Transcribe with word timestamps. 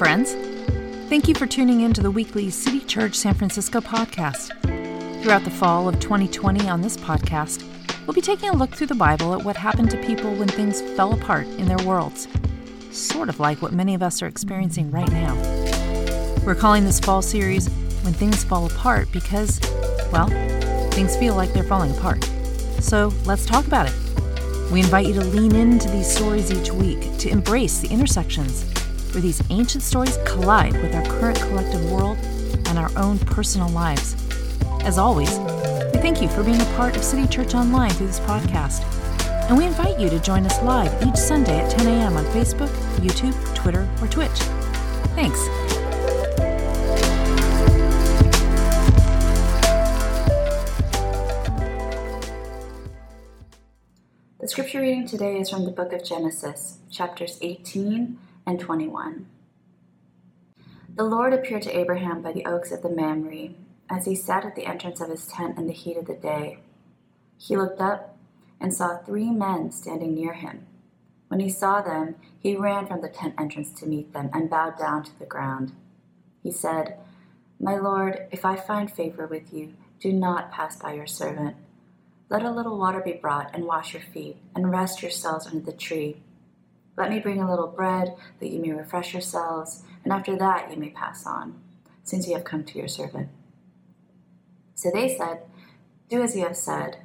friends. 0.00 0.32
Thank 1.10 1.28
you 1.28 1.34
for 1.34 1.46
tuning 1.46 1.82
in 1.82 1.92
to 1.92 2.00
the 2.00 2.10
weekly 2.10 2.48
City 2.48 2.80
Church 2.80 3.14
San 3.14 3.34
Francisco 3.34 3.82
podcast. 3.82 4.48
Throughout 5.22 5.44
the 5.44 5.50
fall 5.50 5.90
of 5.90 6.00
2020 6.00 6.70
on 6.70 6.80
this 6.80 6.96
podcast, 6.96 7.62
we'll 8.06 8.14
be 8.14 8.22
taking 8.22 8.48
a 8.48 8.56
look 8.56 8.70
through 8.70 8.86
the 8.86 8.94
Bible 8.94 9.34
at 9.34 9.44
what 9.44 9.56
happened 9.58 9.90
to 9.90 9.98
people 9.98 10.34
when 10.36 10.48
things 10.48 10.80
fell 10.96 11.12
apart 11.12 11.46
in 11.46 11.66
their 11.66 11.86
worlds. 11.86 12.28
Sort 12.90 13.28
of 13.28 13.40
like 13.40 13.60
what 13.60 13.74
many 13.74 13.94
of 13.94 14.02
us 14.02 14.22
are 14.22 14.26
experiencing 14.26 14.90
right 14.90 15.12
now. 15.12 15.34
We're 16.46 16.54
calling 16.54 16.86
this 16.86 16.98
fall 16.98 17.20
series 17.20 17.68
When 18.00 18.14
Things 18.14 18.42
Fall 18.42 18.64
Apart 18.64 19.12
because, 19.12 19.60
well, 20.10 20.28
things 20.92 21.14
feel 21.18 21.34
like 21.34 21.52
they're 21.52 21.62
falling 21.62 21.94
apart. 21.94 22.24
So 22.80 23.12
let's 23.26 23.44
talk 23.44 23.66
about 23.66 23.86
it. 23.86 24.72
We 24.72 24.80
invite 24.80 25.08
you 25.08 25.12
to 25.12 25.24
lean 25.24 25.54
into 25.54 25.90
these 25.90 26.10
stories 26.10 26.50
each 26.50 26.72
week, 26.72 27.18
to 27.18 27.28
embrace 27.28 27.80
the 27.80 27.88
intersections 27.88 28.64
where 29.12 29.20
these 29.20 29.42
ancient 29.50 29.82
stories 29.82 30.18
collide 30.24 30.74
with 30.82 30.94
our 30.94 31.04
current 31.04 31.40
collective 31.40 31.90
world 31.90 32.18
and 32.66 32.78
our 32.78 32.90
own 32.96 33.18
personal 33.18 33.68
lives. 33.70 34.14
As 34.82 34.98
always, 34.98 35.30
we 35.92 36.00
thank 36.00 36.22
you 36.22 36.28
for 36.28 36.42
being 36.42 36.60
a 36.60 36.72
part 36.76 36.96
of 36.96 37.02
City 37.02 37.26
Church 37.26 37.54
Online 37.54 37.90
through 37.90 38.06
this 38.06 38.20
podcast. 38.20 38.84
And 39.48 39.58
we 39.58 39.66
invite 39.66 39.98
you 39.98 40.08
to 40.08 40.20
join 40.20 40.46
us 40.46 40.62
live 40.62 40.92
each 41.06 41.16
Sunday 41.16 41.58
at 41.58 41.70
10 41.70 41.86
a.m. 41.88 42.16
on 42.16 42.24
Facebook, 42.26 42.68
YouTube, 42.98 43.34
Twitter, 43.54 43.88
or 44.00 44.06
Twitch. 44.06 44.30
Thanks. 45.16 45.40
The 54.38 54.48
scripture 54.48 54.80
reading 54.80 55.06
today 55.06 55.38
is 55.38 55.50
from 55.50 55.64
the 55.64 55.72
book 55.72 55.92
of 55.92 56.04
Genesis, 56.04 56.78
chapters 56.90 57.38
18 57.42 58.18
and 58.50 58.58
21. 58.58 59.26
The 60.96 61.04
Lord 61.04 61.32
appeared 61.32 61.62
to 61.62 61.78
Abraham 61.78 62.20
by 62.20 62.32
the 62.32 62.44
oaks 62.46 62.72
of 62.72 62.82
the 62.82 62.90
Mamre 62.90 63.50
as 63.88 64.06
he 64.06 64.16
sat 64.16 64.44
at 64.44 64.56
the 64.56 64.66
entrance 64.66 65.00
of 65.00 65.08
his 65.08 65.28
tent 65.28 65.56
in 65.56 65.68
the 65.68 65.72
heat 65.72 65.96
of 65.96 66.06
the 66.06 66.16
day. 66.16 66.58
He 67.38 67.56
looked 67.56 67.80
up 67.80 68.18
and 68.60 68.74
saw 68.74 68.98
three 68.98 69.30
men 69.30 69.70
standing 69.70 70.16
near 70.16 70.32
him. 70.32 70.66
When 71.28 71.38
he 71.38 71.48
saw 71.48 71.80
them, 71.80 72.16
he 72.40 72.56
ran 72.56 72.88
from 72.88 73.02
the 73.02 73.08
tent 73.08 73.36
entrance 73.38 73.72
to 73.78 73.86
meet 73.86 74.12
them 74.12 74.30
and 74.32 74.50
bowed 74.50 74.76
down 74.76 75.04
to 75.04 75.16
the 75.20 75.26
ground. 75.26 75.70
He 76.42 76.50
said, 76.50 76.98
My 77.60 77.76
Lord, 77.76 78.26
if 78.32 78.44
I 78.44 78.56
find 78.56 78.90
favor 78.90 79.28
with 79.28 79.54
you, 79.54 79.74
do 80.00 80.12
not 80.12 80.50
pass 80.50 80.74
by 80.74 80.94
your 80.94 81.06
servant. 81.06 81.54
Let 82.28 82.42
a 82.42 82.50
little 82.50 82.76
water 82.76 83.00
be 83.00 83.12
brought 83.12 83.54
and 83.54 83.64
wash 83.64 83.94
your 83.94 84.02
feet, 84.02 84.38
and 84.56 84.72
rest 84.72 85.02
yourselves 85.02 85.46
under 85.46 85.60
the 85.60 85.72
tree. 85.72 86.16
Let 86.96 87.10
me 87.10 87.20
bring 87.20 87.40
a 87.40 87.48
little 87.48 87.68
bread 87.68 88.14
that 88.40 88.50
you 88.50 88.60
may 88.60 88.72
refresh 88.72 89.12
yourselves, 89.12 89.82
and 90.04 90.12
after 90.12 90.36
that 90.36 90.70
you 90.70 90.76
may 90.76 90.90
pass 90.90 91.26
on, 91.26 91.60
since 92.02 92.26
you 92.26 92.34
have 92.34 92.44
come 92.44 92.64
to 92.64 92.78
your 92.78 92.88
servant. 92.88 93.28
So 94.74 94.90
they 94.92 95.16
said, 95.16 95.42
Do 96.08 96.22
as 96.22 96.34
you 96.34 96.42
have 96.44 96.56
said. 96.56 96.98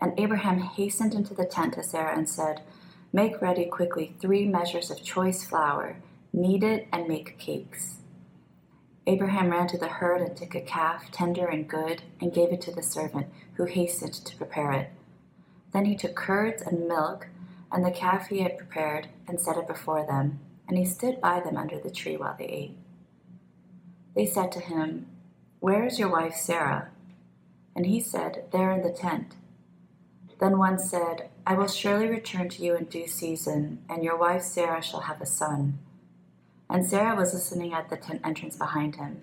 And 0.00 0.18
Abraham 0.18 0.60
hastened 0.60 1.14
into 1.14 1.34
the 1.34 1.44
tent 1.44 1.74
to 1.74 1.82
Sarah 1.82 2.16
and 2.16 2.28
said, 2.28 2.62
Make 3.12 3.40
ready 3.40 3.64
quickly 3.64 4.14
three 4.20 4.46
measures 4.46 4.90
of 4.90 5.02
choice 5.02 5.44
flour, 5.44 5.96
knead 6.32 6.62
it, 6.62 6.86
and 6.92 7.08
make 7.08 7.38
cakes. 7.38 7.98
Abraham 9.06 9.48
ran 9.48 9.66
to 9.68 9.78
the 9.78 9.88
herd 9.88 10.20
and 10.20 10.36
took 10.36 10.54
a 10.54 10.60
calf, 10.60 11.10
tender 11.10 11.46
and 11.46 11.66
good, 11.66 12.02
and 12.20 12.34
gave 12.34 12.52
it 12.52 12.60
to 12.60 12.70
the 12.70 12.82
servant, 12.82 13.26
who 13.54 13.64
hastened 13.64 14.12
to 14.12 14.36
prepare 14.36 14.72
it. 14.72 14.90
Then 15.72 15.86
he 15.86 15.96
took 15.96 16.14
curds 16.14 16.60
and 16.60 16.86
milk, 16.86 17.28
and 17.70 17.84
the 17.84 17.90
calf 17.90 18.28
he 18.28 18.40
had 18.40 18.58
prepared, 18.58 19.08
and 19.26 19.40
set 19.40 19.56
it 19.56 19.66
before 19.66 20.06
them, 20.06 20.40
and 20.68 20.78
he 20.78 20.84
stood 20.84 21.20
by 21.20 21.40
them 21.40 21.56
under 21.56 21.78
the 21.78 21.90
tree 21.90 22.16
while 22.16 22.36
they 22.38 22.46
ate. 22.46 22.76
They 24.14 24.26
said 24.26 24.50
to 24.52 24.60
him, 24.60 25.06
Where 25.60 25.84
is 25.84 25.98
your 25.98 26.10
wife 26.10 26.34
Sarah? 26.34 26.90
And 27.76 27.86
he 27.86 28.00
said, 28.00 28.44
There 28.52 28.72
in 28.72 28.82
the 28.82 28.90
tent. 28.90 29.36
Then 30.40 30.58
one 30.58 30.78
said, 30.78 31.30
I 31.46 31.54
will 31.54 31.68
surely 31.68 32.08
return 32.08 32.48
to 32.50 32.62
you 32.62 32.76
in 32.76 32.84
due 32.84 33.06
season, 33.06 33.82
and 33.88 34.04
your 34.04 34.16
wife 34.16 34.42
Sarah 34.42 34.82
shall 34.82 35.00
have 35.00 35.20
a 35.20 35.26
son. 35.26 35.78
And 36.70 36.86
Sarah 36.86 37.16
was 37.16 37.34
listening 37.34 37.72
at 37.72 37.90
the 37.90 37.96
tent 37.96 38.20
entrance 38.24 38.56
behind 38.56 38.96
him. 38.96 39.22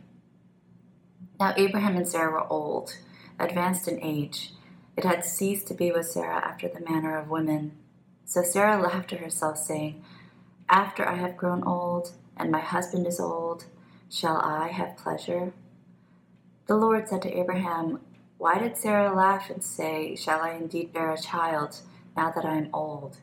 Now 1.40 1.54
Abraham 1.58 1.96
and 1.96 2.08
Sarah 2.08 2.32
were 2.32 2.48
old, 2.52 2.98
advanced 3.40 3.88
in 3.88 4.02
age. 4.02 4.54
It 4.98 5.04
had 5.04 5.26
ceased 5.26 5.68
to 5.68 5.74
be 5.74 5.92
with 5.92 6.08
Sarah 6.08 6.44
after 6.46 6.68
the 6.68 6.80
manner 6.80 7.18
of 7.18 7.30
women. 7.30 7.74
So 8.26 8.42
Sarah 8.42 8.82
laughed 8.82 9.10
to 9.12 9.18
herself, 9.18 9.58
saying, 9.58 10.04
After 10.68 11.08
I 11.08 11.16
have 11.16 11.38
grown 11.38 11.64
old, 11.64 12.12
and 12.36 12.52
my 12.52 12.60
husband 12.60 13.06
is 13.06 13.20
old, 13.20 13.66
shall 14.10 14.38
I 14.38 14.70
have 14.70 14.98
pleasure? 14.98 15.54
The 16.66 16.76
Lord 16.76 17.08
said 17.08 17.22
to 17.22 17.38
Abraham, 17.38 18.02
Why 18.40 18.58
did 18.58 18.78
Sarah 18.78 19.16
laugh 19.16 19.50
and 19.52 19.64
say, 19.64 20.16
Shall 20.16 20.42
I 20.42 20.54
indeed 20.54 20.92
bear 20.92 21.12
a 21.12 21.22
child, 21.22 21.82
now 22.18 22.32
that 22.32 22.46
I 22.46 22.56
am 22.56 22.70
old? 22.74 23.18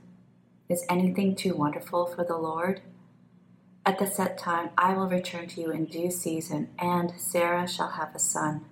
Is 0.69 0.87
anything 0.89 1.35
too 1.35 1.57
wonderful 1.57 2.07
for 2.07 2.25
the 2.25 2.37
Lord? 2.37 2.81
At 3.85 3.99
the 3.99 4.07
set 4.07 4.39
time 4.39 4.71
I 4.79 4.95
will 4.95 5.09
return 5.09 5.49
to 5.49 5.61
you 5.61 5.73
in 5.73 5.87
due 5.87 6.13
season, 6.13 6.69
and 6.79 7.13
Sarah 7.19 7.67
shall 7.67 7.91
have 7.91 8.15
a 8.15 8.21
son. 8.21 8.65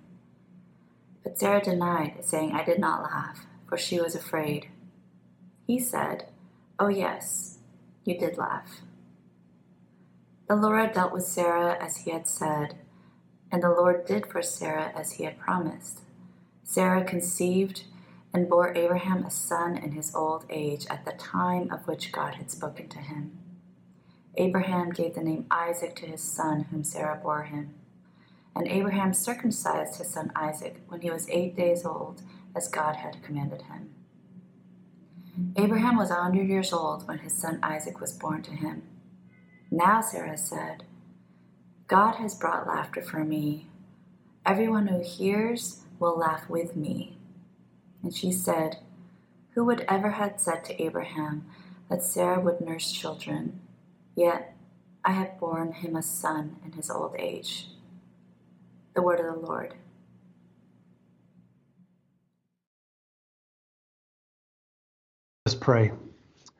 But 1.23 1.37
Sarah 1.37 1.61
denied, 1.61 2.23
saying, 2.23 2.53
I 2.53 2.63
did 2.63 2.79
not 2.79 3.03
laugh, 3.03 3.45
for 3.67 3.77
she 3.77 3.99
was 3.99 4.15
afraid. 4.15 4.69
He 5.71 5.79
said, 5.79 6.25
Oh, 6.79 6.89
yes, 6.89 7.59
you 8.03 8.19
did 8.19 8.37
laugh. 8.37 8.81
The 10.49 10.57
Lord 10.57 10.91
dealt 10.91 11.13
with 11.13 11.23
Sarah 11.23 11.77
as 11.81 11.95
he 11.95 12.11
had 12.11 12.27
said, 12.27 12.75
and 13.49 13.63
the 13.63 13.69
Lord 13.69 14.05
did 14.05 14.25
for 14.27 14.41
Sarah 14.41 14.91
as 14.93 15.13
he 15.13 15.23
had 15.23 15.39
promised. 15.39 16.01
Sarah 16.65 17.05
conceived 17.05 17.85
and 18.33 18.49
bore 18.49 18.75
Abraham 18.75 19.23
a 19.23 19.31
son 19.31 19.77
in 19.77 19.93
his 19.93 20.13
old 20.13 20.43
age 20.49 20.85
at 20.89 21.05
the 21.05 21.13
time 21.13 21.71
of 21.71 21.87
which 21.87 22.11
God 22.11 22.35
had 22.35 22.51
spoken 22.51 22.89
to 22.89 22.99
him. 22.99 23.39
Abraham 24.35 24.89
gave 24.89 25.15
the 25.15 25.23
name 25.23 25.45
Isaac 25.49 25.95
to 25.95 26.05
his 26.05 26.21
son, 26.21 26.65
whom 26.69 26.83
Sarah 26.83 27.21
bore 27.23 27.43
him. 27.43 27.75
And 28.57 28.67
Abraham 28.67 29.13
circumcised 29.13 29.99
his 29.99 30.09
son 30.09 30.33
Isaac 30.35 30.81
when 30.89 30.99
he 30.99 31.09
was 31.09 31.29
eight 31.29 31.55
days 31.55 31.85
old, 31.85 32.23
as 32.53 32.67
God 32.67 32.97
had 32.97 33.23
commanded 33.23 33.61
him. 33.61 33.91
Abraham 35.57 35.97
was 35.97 36.11
a 36.11 36.15
hundred 36.15 36.47
years 36.47 36.73
old 36.73 37.07
when 37.07 37.19
his 37.19 37.33
son 37.33 37.59
Isaac 37.63 37.99
was 37.99 38.17
born 38.17 38.41
to 38.43 38.51
him. 38.51 38.83
Now 39.69 40.01
Sarah 40.01 40.37
said, 40.37 40.83
God 41.87 42.15
has 42.15 42.35
brought 42.35 42.67
laughter 42.67 43.01
for 43.01 43.23
me. 43.23 43.67
Everyone 44.45 44.87
who 44.87 45.01
hears 45.01 45.81
will 45.99 46.17
laugh 46.17 46.49
with 46.49 46.75
me. 46.75 47.17
And 48.03 48.15
she 48.15 48.31
said, 48.31 48.79
Who 49.53 49.65
would 49.65 49.85
ever 49.87 50.11
have 50.11 50.39
said 50.39 50.63
to 50.65 50.81
Abraham 50.81 51.45
that 51.89 52.03
Sarah 52.03 52.39
would 52.39 52.61
nurse 52.61 52.91
children? 52.91 53.59
Yet 54.15 54.55
I 55.03 55.11
have 55.11 55.39
borne 55.39 55.73
him 55.73 55.95
a 55.95 56.01
son 56.01 56.57
in 56.65 56.73
his 56.73 56.89
old 56.89 57.15
age. 57.17 57.67
The 58.95 59.01
word 59.01 59.19
of 59.19 59.35
the 59.35 59.47
Lord. 59.47 59.75
Let's 65.51 65.61
pray. 65.61 65.91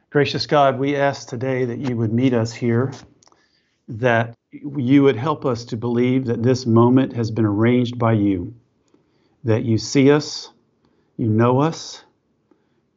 Gracious 0.09 0.45
God, 0.47 0.77
we 0.77 0.97
ask 0.97 1.29
today 1.29 1.63
that 1.63 1.77
you 1.77 1.95
would 1.95 2.11
meet 2.11 2.33
us 2.33 2.51
here, 2.51 2.91
that 3.87 4.35
you 4.51 5.03
would 5.03 5.15
help 5.15 5.45
us 5.45 5.63
to 5.63 5.77
believe 5.77 6.25
that 6.25 6.43
this 6.43 6.65
moment 6.65 7.13
has 7.13 7.31
been 7.31 7.45
arranged 7.45 7.97
by 7.97 8.11
you, 8.11 8.53
that 9.45 9.63
you 9.63 9.77
see 9.77 10.11
us, 10.11 10.49
you 11.15 11.29
know 11.29 11.61
us, 11.61 12.03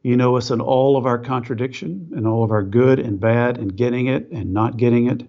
you 0.03 0.17
know 0.17 0.37
us 0.37 0.51
in 0.51 0.61
all 0.61 0.97
of 0.97 1.07
our 1.07 1.17
contradiction 1.17 2.11
and 2.17 2.27
all 2.27 2.43
of 2.43 2.51
our 2.51 2.65
good 2.65 2.99
and 2.99 3.21
bad 3.21 3.59
and 3.59 3.77
getting 3.77 4.09
it 4.09 4.29
and 4.33 4.53
not 4.53 4.77
getting 4.77 5.07
it, 5.07 5.23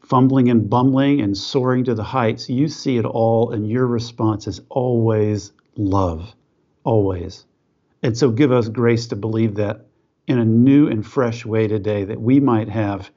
fumbling 0.00 0.48
and 0.48 0.70
bumbling 0.70 1.20
and 1.20 1.36
soaring 1.36 1.84
to 1.84 1.94
the 1.94 2.02
heights. 2.02 2.48
You 2.48 2.66
see 2.66 2.96
it 2.96 3.04
all, 3.04 3.52
and 3.52 3.68
your 3.68 3.86
response 3.86 4.46
is 4.46 4.62
always 4.70 5.52
love, 5.76 6.34
always. 6.82 7.44
And 8.02 8.16
so 8.16 8.30
give 8.30 8.52
us 8.52 8.68
grace 8.68 9.08
to 9.08 9.16
believe 9.16 9.56
that 9.56 9.86
in 10.26 10.38
a 10.38 10.44
new 10.44 10.88
and 10.88 11.06
fresh 11.06 11.44
way 11.44 11.68
today, 11.68 12.04
that 12.04 12.20
we 12.20 12.40
might 12.40 12.68
have, 12.68 13.10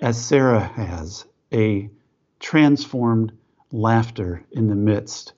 as 0.00 0.22
Sarah 0.22 0.60
has, 0.60 1.24
a 1.52 1.90
transformed 2.38 3.32
laughter 3.72 4.44
in 4.52 4.68
the 4.68 4.74
midst 4.74 5.32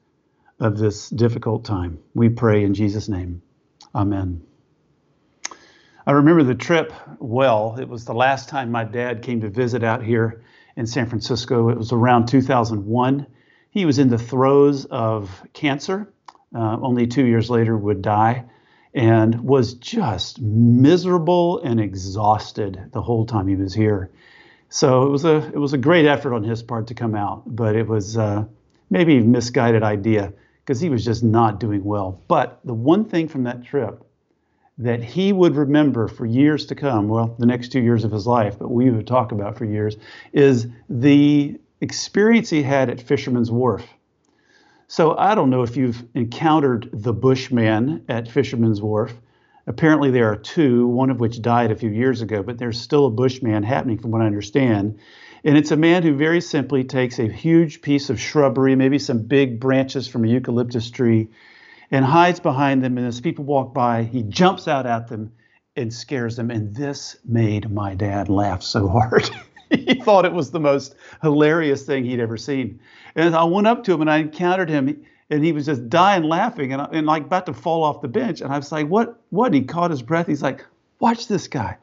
of 0.60 0.78
this 0.78 1.10
difficult 1.10 1.64
time. 1.64 1.98
We 2.14 2.28
pray 2.28 2.64
in 2.64 2.74
Jesus' 2.74 3.08
name. 3.08 3.42
Amen. 3.94 4.42
I 6.06 6.12
remember 6.12 6.42
the 6.42 6.54
trip 6.54 6.92
well. 7.18 7.76
It 7.78 7.88
was 7.88 8.04
the 8.04 8.14
last 8.14 8.48
time 8.48 8.70
my 8.70 8.84
dad 8.84 9.22
came 9.22 9.40
to 9.42 9.48
visit 9.48 9.84
out 9.84 10.02
here 10.02 10.42
in 10.76 10.86
San 10.86 11.06
Francisco. 11.06 11.68
It 11.68 11.78
was 11.78 11.92
around 11.92 12.26
2001. 12.26 13.26
He 13.70 13.84
was 13.84 13.98
in 13.98 14.08
the 14.08 14.18
throes 14.18 14.84
of 14.86 15.30
cancer. 15.52 16.12
Uh, 16.54 16.78
only 16.82 17.06
two 17.06 17.24
years 17.24 17.48
later, 17.48 17.76
would 17.76 18.02
die, 18.02 18.44
and 18.94 19.42
was 19.42 19.74
just 19.74 20.40
miserable 20.40 21.60
and 21.60 21.80
exhausted 21.80 22.90
the 22.92 23.02
whole 23.02 23.24
time 23.24 23.48
he 23.48 23.56
was 23.56 23.74
here. 23.74 24.10
So 24.68 25.02
it 25.04 25.10
was 25.10 25.24
a 25.24 25.36
it 25.36 25.58
was 25.58 25.72
a 25.72 25.78
great 25.78 26.06
effort 26.06 26.34
on 26.34 26.44
his 26.44 26.62
part 26.62 26.86
to 26.88 26.94
come 26.94 27.14
out, 27.14 27.42
but 27.46 27.76
it 27.76 27.86
was 27.86 28.16
uh, 28.16 28.44
maybe 28.90 29.18
a 29.18 29.22
misguided 29.22 29.82
idea 29.82 30.32
because 30.64 30.80
he 30.80 30.88
was 30.88 31.04
just 31.04 31.22
not 31.22 31.60
doing 31.60 31.84
well. 31.84 32.22
But 32.28 32.60
the 32.64 32.74
one 32.74 33.04
thing 33.04 33.28
from 33.28 33.44
that 33.44 33.64
trip 33.64 34.04
that 34.78 35.02
he 35.02 35.32
would 35.32 35.56
remember 35.56 36.08
for 36.08 36.24
years 36.24 36.66
to 36.66 36.74
come, 36.74 37.08
well, 37.08 37.34
the 37.38 37.46
next 37.46 37.72
two 37.72 37.80
years 37.80 38.04
of 38.04 38.10
his 38.10 38.26
life, 38.26 38.58
but 38.58 38.70
we 38.70 38.90
would 38.90 39.06
talk 39.06 39.32
about 39.32 39.58
for 39.58 39.64
years, 39.64 39.96
is 40.32 40.66
the 40.88 41.58
experience 41.80 42.48
he 42.48 42.62
had 42.62 42.88
at 42.88 43.00
Fisherman's 43.00 43.50
Wharf. 43.50 43.84
So 44.92 45.16
I 45.16 45.34
don't 45.34 45.48
know 45.48 45.62
if 45.62 45.74
you've 45.74 46.04
encountered 46.12 46.90
the 46.92 47.14
Bushman 47.14 48.04
at 48.10 48.28
Fisherman's 48.28 48.82
Wharf. 48.82 49.14
Apparently, 49.66 50.10
there 50.10 50.30
are 50.30 50.36
two, 50.36 50.86
one 50.86 51.08
of 51.08 51.18
which 51.18 51.40
died 51.40 51.70
a 51.70 51.76
few 51.76 51.88
years 51.88 52.20
ago, 52.20 52.42
but 52.42 52.58
there's 52.58 52.78
still 52.78 53.06
a 53.06 53.10
Bushman 53.10 53.62
happening, 53.62 53.96
from 53.96 54.10
what 54.10 54.20
I 54.20 54.26
understand. 54.26 54.98
And 55.44 55.56
it's 55.56 55.70
a 55.70 55.78
man 55.78 56.02
who 56.02 56.14
very 56.14 56.42
simply 56.42 56.84
takes 56.84 57.18
a 57.18 57.26
huge 57.26 57.80
piece 57.80 58.10
of 58.10 58.20
shrubbery, 58.20 58.76
maybe 58.76 58.98
some 58.98 59.22
big 59.22 59.60
branches 59.60 60.08
from 60.08 60.26
a 60.26 60.28
eucalyptus 60.28 60.90
tree, 60.90 61.30
and 61.90 62.04
hides 62.04 62.40
behind 62.40 62.84
them. 62.84 62.98
And 62.98 63.06
as 63.06 63.18
people 63.18 63.46
walk 63.46 63.72
by, 63.72 64.02
he 64.02 64.22
jumps 64.22 64.68
out 64.68 64.84
at 64.84 65.08
them 65.08 65.32
and 65.74 65.90
scares 65.90 66.36
them. 66.36 66.50
And 66.50 66.76
this 66.76 67.16
made 67.24 67.70
my 67.70 67.94
dad 67.94 68.28
laugh 68.28 68.62
so 68.62 68.88
hard. 68.88 69.30
he 69.86 69.94
thought 70.00 70.24
it 70.24 70.32
was 70.32 70.50
the 70.50 70.60
most 70.60 70.94
hilarious 71.22 71.84
thing 71.84 72.04
he'd 72.04 72.20
ever 72.20 72.36
seen. 72.36 72.80
And 73.14 73.34
I 73.34 73.44
went 73.44 73.66
up 73.66 73.84
to 73.84 73.92
him 73.92 74.00
and 74.00 74.10
I 74.10 74.18
encountered 74.18 74.68
him, 74.68 75.04
and 75.30 75.44
he 75.44 75.52
was 75.52 75.66
just 75.66 75.88
dying 75.88 76.24
laughing 76.24 76.72
and, 76.72 76.86
and 76.92 77.06
like 77.06 77.24
about 77.24 77.46
to 77.46 77.54
fall 77.54 77.82
off 77.84 78.00
the 78.02 78.08
bench. 78.08 78.40
And 78.40 78.52
I 78.52 78.56
was 78.56 78.72
like, 78.72 78.88
"What? 78.88 79.20
What?" 79.30 79.54
He 79.54 79.62
caught 79.62 79.90
his 79.90 80.02
breath. 80.02 80.26
He's 80.26 80.42
like, 80.42 80.64
"Watch 80.98 81.28
this 81.28 81.48
guy." 81.48 81.78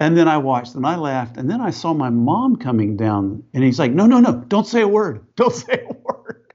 And 0.00 0.16
then 0.16 0.28
I 0.28 0.38
watched 0.38 0.74
and 0.74 0.86
I 0.86 0.96
laughed. 0.96 1.36
And 1.36 1.50
then 1.50 1.60
I 1.60 1.70
saw 1.70 1.92
my 1.92 2.10
mom 2.10 2.56
coming 2.56 2.96
down 2.96 3.42
and 3.52 3.64
he's 3.64 3.78
like, 3.78 3.92
no, 3.92 4.06
no, 4.06 4.20
no, 4.20 4.32
don't 4.32 4.66
say 4.66 4.82
a 4.82 4.88
word. 4.88 5.24
Don't 5.36 5.52
say 5.52 5.84
a 5.88 5.92
word. 5.92 6.52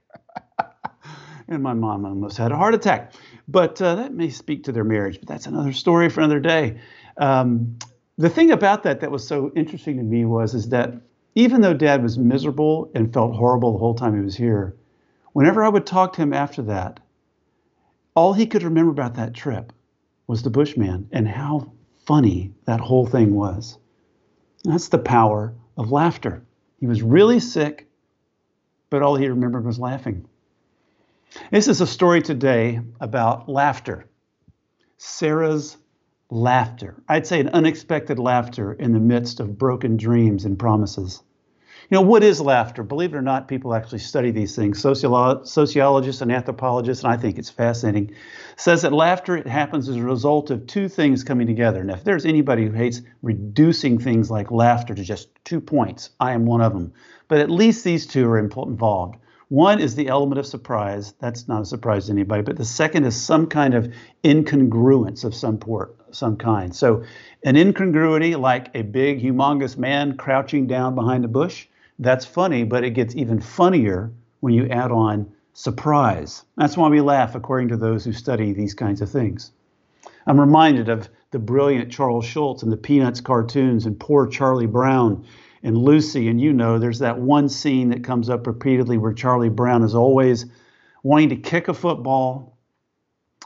and 1.48 1.62
my 1.62 1.74
mom 1.74 2.04
almost 2.04 2.38
had 2.38 2.52
a 2.52 2.56
heart 2.56 2.74
attack. 2.74 3.12
But 3.46 3.80
uh, 3.82 3.96
that 3.96 4.14
may 4.14 4.30
speak 4.30 4.64
to 4.64 4.72
their 4.72 4.84
marriage, 4.84 5.18
but 5.18 5.28
that's 5.28 5.46
another 5.46 5.72
story 5.72 6.08
for 6.08 6.20
another 6.20 6.40
day. 6.40 6.80
Um, 7.18 7.78
the 8.16 8.30
thing 8.30 8.50
about 8.50 8.82
that 8.84 9.00
that 9.00 9.10
was 9.10 9.26
so 9.26 9.50
interesting 9.56 9.96
to 9.96 10.02
me 10.02 10.24
was 10.24 10.54
is 10.54 10.68
that 10.68 10.94
even 11.34 11.60
though 11.60 11.74
dad 11.74 12.02
was 12.02 12.18
miserable 12.18 12.90
and 12.94 13.12
felt 13.12 13.34
horrible 13.34 13.72
the 13.72 13.78
whole 13.78 13.94
time 13.94 14.14
he 14.14 14.24
was 14.24 14.36
here, 14.36 14.76
whenever 15.32 15.64
I 15.64 15.68
would 15.68 15.86
talk 15.86 16.12
to 16.14 16.22
him 16.22 16.32
after 16.32 16.62
that, 16.62 17.00
all 18.14 18.32
he 18.32 18.46
could 18.46 18.62
remember 18.62 18.92
about 18.92 19.14
that 19.14 19.34
trip 19.34 19.72
was 20.28 20.42
the 20.42 20.50
Bushman 20.50 21.08
and 21.10 21.26
how 21.26 21.72
funny 22.06 22.52
that 22.66 22.80
whole 22.80 23.06
thing 23.06 23.34
was. 23.34 23.78
That's 24.62 24.88
the 24.88 24.98
power 24.98 25.54
of 25.76 25.90
laughter. 25.90 26.44
He 26.78 26.86
was 26.86 27.02
really 27.02 27.40
sick, 27.40 27.88
but 28.90 29.02
all 29.02 29.16
he 29.16 29.28
remembered 29.28 29.64
was 29.64 29.78
laughing. 29.80 30.28
This 31.50 31.66
is 31.66 31.80
a 31.80 31.86
story 31.86 32.22
today 32.22 32.80
about 33.00 33.48
laughter. 33.48 34.06
Sarah's 34.98 35.76
laughter. 36.30 37.02
I'd 37.08 37.26
say 37.26 37.40
an 37.40 37.48
unexpected 37.48 38.18
laughter 38.18 38.72
in 38.72 38.92
the 38.92 39.00
midst 39.00 39.40
of 39.40 39.58
broken 39.58 39.96
dreams 39.96 40.44
and 40.44 40.58
promises. 40.58 41.22
You 41.90 41.96
know, 41.96 42.02
what 42.02 42.24
is 42.24 42.40
laughter? 42.40 42.82
Believe 42.82 43.12
it 43.12 43.16
or 43.18 43.22
not, 43.22 43.46
people 43.46 43.74
actually 43.74 43.98
study 43.98 44.30
these 44.30 44.56
things. 44.56 44.82
Sociolo- 44.82 45.46
sociologists 45.46 46.22
and 46.22 46.32
anthropologists, 46.32 47.04
and 47.04 47.12
I 47.12 47.18
think 47.18 47.36
it's 47.36 47.50
fascinating, 47.50 48.14
says 48.56 48.82
that 48.82 48.92
laughter 48.94 49.36
it 49.36 49.46
happens 49.46 49.88
as 49.90 49.96
a 49.96 50.02
result 50.02 50.50
of 50.50 50.66
two 50.66 50.88
things 50.88 51.24
coming 51.24 51.46
together. 51.46 51.80
And 51.80 51.90
if 51.90 52.02
there's 52.02 52.24
anybody 52.24 52.64
who 52.64 52.72
hates 52.72 53.02
reducing 53.20 53.98
things 53.98 54.30
like 54.30 54.50
laughter 54.50 54.94
to 54.94 55.04
just 55.04 55.28
two 55.44 55.60
points, 55.60 56.10
I 56.18 56.32
am 56.32 56.46
one 56.46 56.62
of 56.62 56.72
them. 56.72 56.94
But 57.28 57.40
at 57.40 57.50
least 57.50 57.84
these 57.84 58.06
two 58.06 58.26
are 58.28 58.38
involved. 58.38 59.16
One 59.48 59.80
is 59.80 59.94
the 59.94 60.08
element 60.08 60.38
of 60.38 60.46
surprise. 60.46 61.14
That's 61.20 61.48
not 61.48 61.62
a 61.62 61.66
surprise 61.66 62.06
to 62.06 62.12
anybody. 62.12 62.42
But 62.42 62.56
the 62.56 62.64
second 62.64 63.04
is 63.04 63.20
some 63.20 63.46
kind 63.46 63.74
of 63.74 63.92
incongruence 64.22 65.24
of 65.24 65.34
some 65.34 65.58
port, 65.58 65.96
some 66.12 66.36
kind. 66.36 66.74
So, 66.74 67.04
an 67.44 67.56
incongruity 67.56 68.36
like 68.36 68.70
a 68.74 68.82
big, 68.82 69.22
humongous 69.22 69.76
man 69.76 70.16
crouching 70.16 70.66
down 70.66 70.94
behind 70.94 71.24
a 71.24 71.28
bush 71.28 71.66
that's 71.98 72.24
funny, 72.24 72.64
but 72.64 72.84
it 72.84 72.90
gets 72.90 73.14
even 73.14 73.40
funnier 73.40 74.10
when 74.40 74.52
you 74.52 74.66
add 74.68 74.90
on 74.90 75.32
surprise. 75.52 76.44
That's 76.56 76.76
why 76.76 76.88
we 76.88 77.00
laugh, 77.00 77.34
according 77.34 77.68
to 77.68 77.76
those 77.76 78.04
who 78.04 78.12
study 78.12 78.52
these 78.52 78.74
kinds 78.74 79.00
of 79.00 79.10
things. 79.10 79.52
I'm 80.26 80.40
reminded 80.40 80.88
of 80.88 81.08
the 81.30 81.38
brilliant 81.38 81.92
Charles 81.92 82.24
Schulz 82.24 82.62
and 82.62 82.72
the 82.72 82.76
Peanuts 82.76 83.20
cartoons 83.20 83.86
and 83.86 83.98
poor 83.98 84.26
Charlie 84.26 84.66
Brown 84.66 85.24
and 85.64 85.76
Lucy. 85.76 86.28
And 86.28 86.40
you 86.40 86.52
know, 86.52 86.78
there's 86.78 87.00
that 87.00 87.18
one 87.18 87.48
scene 87.48 87.88
that 87.88 88.04
comes 88.04 88.30
up 88.30 88.46
repeatedly 88.46 88.98
where 88.98 89.12
Charlie 89.12 89.48
Brown 89.48 89.82
is 89.82 89.94
always 89.94 90.46
wanting 91.02 91.30
to 91.30 91.36
kick 91.36 91.66
a 91.68 91.74
football 91.74 92.56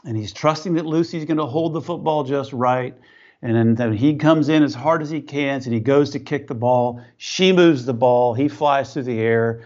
and 0.05 0.15
he's 0.15 0.31
trusting 0.31 0.75
that 0.75 0.85
Lucy's 0.85 1.25
going 1.25 1.37
to 1.37 1.45
hold 1.45 1.73
the 1.73 1.81
football 1.81 2.23
just 2.23 2.53
right. 2.53 2.95
And 3.41 3.77
then, 3.77 3.93
he 3.93 4.15
comes 4.15 4.49
in 4.49 4.63
as 4.63 4.73
hard 4.73 5.01
as 5.01 5.09
he 5.09 5.21
can 5.21 5.61
and 5.63 5.73
he 5.73 5.79
goes 5.79 6.09
to 6.11 6.19
kick 6.19 6.47
the 6.47 6.55
ball. 6.55 7.01
She 7.17 7.53
moves 7.53 7.85
the 7.85 7.93
ball. 7.93 8.33
He 8.33 8.49
flies 8.49 8.93
through 8.93 9.03
the 9.03 9.19
air, 9.19 9.63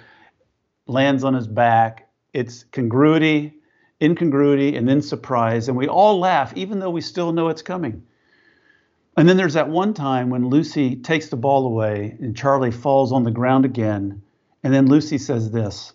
lands 0.85 1.23
on 1.23 1.33
his 1.33 1.47
back. 1.47 2.07
It's 2.33 2.65
congruity, 2.65 3.55
incongruity, 4.01 4.75
and 4.75 4.88
then 4.88 5.01
surprise. 5.01 5.69
And 5.69 5.77
we 5.77 5.88
all 5.88 6.19
laugh, 6.19 6.53
even 6.55 6.79
though 6.79 6.91
we 6.91 7.01
still 7.01 7.31
know 7.31 7.50
it's 7.50 7.63
coming. 7.63 8.03
And 9.15 9.30
then 9.30 9.38
there's 9.38 9.54
that 9.54 9.69
one 9.69 9.94
time 9.94 10.30
when 10.30 10.48
Lucy 10.48 10.95
takes 10.95 11.30
the 11.30 11.36
ball 11.38 11.65
away 11.65 12.18
and 12.19 12.36
Charlie 12.36 12.71
falls 12.71 13.12
on 13.12 13.24
the 13.24 13.31
ground 13.31 13.65
again. 13.65 14.24
And 14.63 14.74
then 14.74 14.88
Lucy 14.88 15.18
says 15.18 15.51
this 15.51 15.94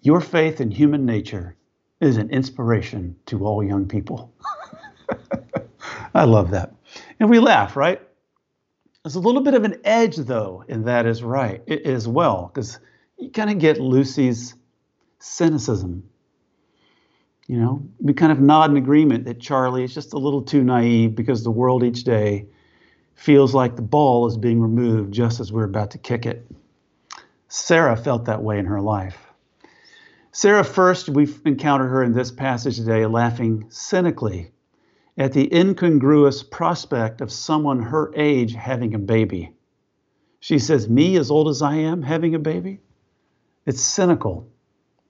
Your 0.00 0.20
faith 0.20 0.60
in 0.60 0.70
human 0.70 1.06
nature 1.06 1.56
is 2.00 2.16
an 2.16 2.30
inspiration 2.30 3.16
to 3.26 3.46
all 3.46 3.62
young 3.62 3.86
people. 3.86 4.32
I 6.14 6.24
love 6.24 6.50
that. 6.50 6.74
And 7.20 7.30
we 7.30 7.38
laugh, 7.38 7.76
right? 7.76 8.00
There's 9.04 9.14
a 9.14 9.20
little 9.20 9.42
bit 9.42 9.54
of 9.54 9.64
an 9.64 9.80
edge, 9.84 10.16
though, 10.16 10.64
in 10.68 10.84
that 10.84 11.06
is 11.06 11.22
right 11.22 11.66
as 11.68 12.06
well, 12.06 12.50
because 12.52 12.78
you 13.18 13.30
kind 13.30 13.50
of 13.50 13.58
get 13.58 13.80
Lucy's 13.80 14.54
cynicism. 15.18 16.08
You 17.48 17.58
know, 17.58 17.88
we 17.98 18.14
kind 18.14 18.32
of 18.32 18.40
nod 18.40 18.70
in 18.70 18.76
agreement 18.76 19.24
that 19.24 19.40
Charlie 19.40 19.84
is 19.84 19.92
just 19.92 20.12
a 20.12 20.18
little 20.18 20.42
too 20.42 20.62
naive 20.62 21.14
because 21.14 21.42
the 21.42 21.50
world 21.50 21.82
each 21.82 22.04
day 22.04 22.46
feels 23.14 23.54
like 23.54 23.76
the 23.76 23.82
ball 23.82 24.26
is 24.26 24.36
being 24.36 24.60
removed 24.60 25.12
just 25.12 25.40
as 25.40 25.52
we're 25.52 25.64
about 25.64 25.90
to 25.92 25.98
kick 25.98 26.24
it. 26.24 26.46
Sarah 27.48 27.96
felt 27.96 28.24
that 28.26 28.42
way 28.42 28.58
in 28.58 28.66
her 28.66 28.80
life. 28.80 29.18
Sarah, 30.30 30.64
first, 30.64 31.10
we've 31.10 31.40
encountered 31.44 31.88
her 31.88 32.02
in 32.02 32.14
this 32.14 32.30
passage 32.30 32.76
today 32.76 33.04
laughing 33.04 33.66
cynically 33.68 34.52
at 35.18 35.34
the 35.34 35.54
incongruous 35.54 36.42
prospect 36.42 37.20
of 37.20 37.30
someone 37.30 37.82
her 37.82 38.12
age 38.16 38.54
having 38.54 38.94
a 38.94 38.98
baby. 38.98 39.54
She 40.40 40.58
says, 40.58 40.88
Me, 40.88 41.16
as 41.16 41.30
old 41.30 41.48
as 41.48 41.60
I 41.60 41.74
am, 41.74 42.02
having 42.02 42.34
a 42.34 42.38
baby? 42.38 42.80
It's 43.66 43.82
cynical. 43.82 44.48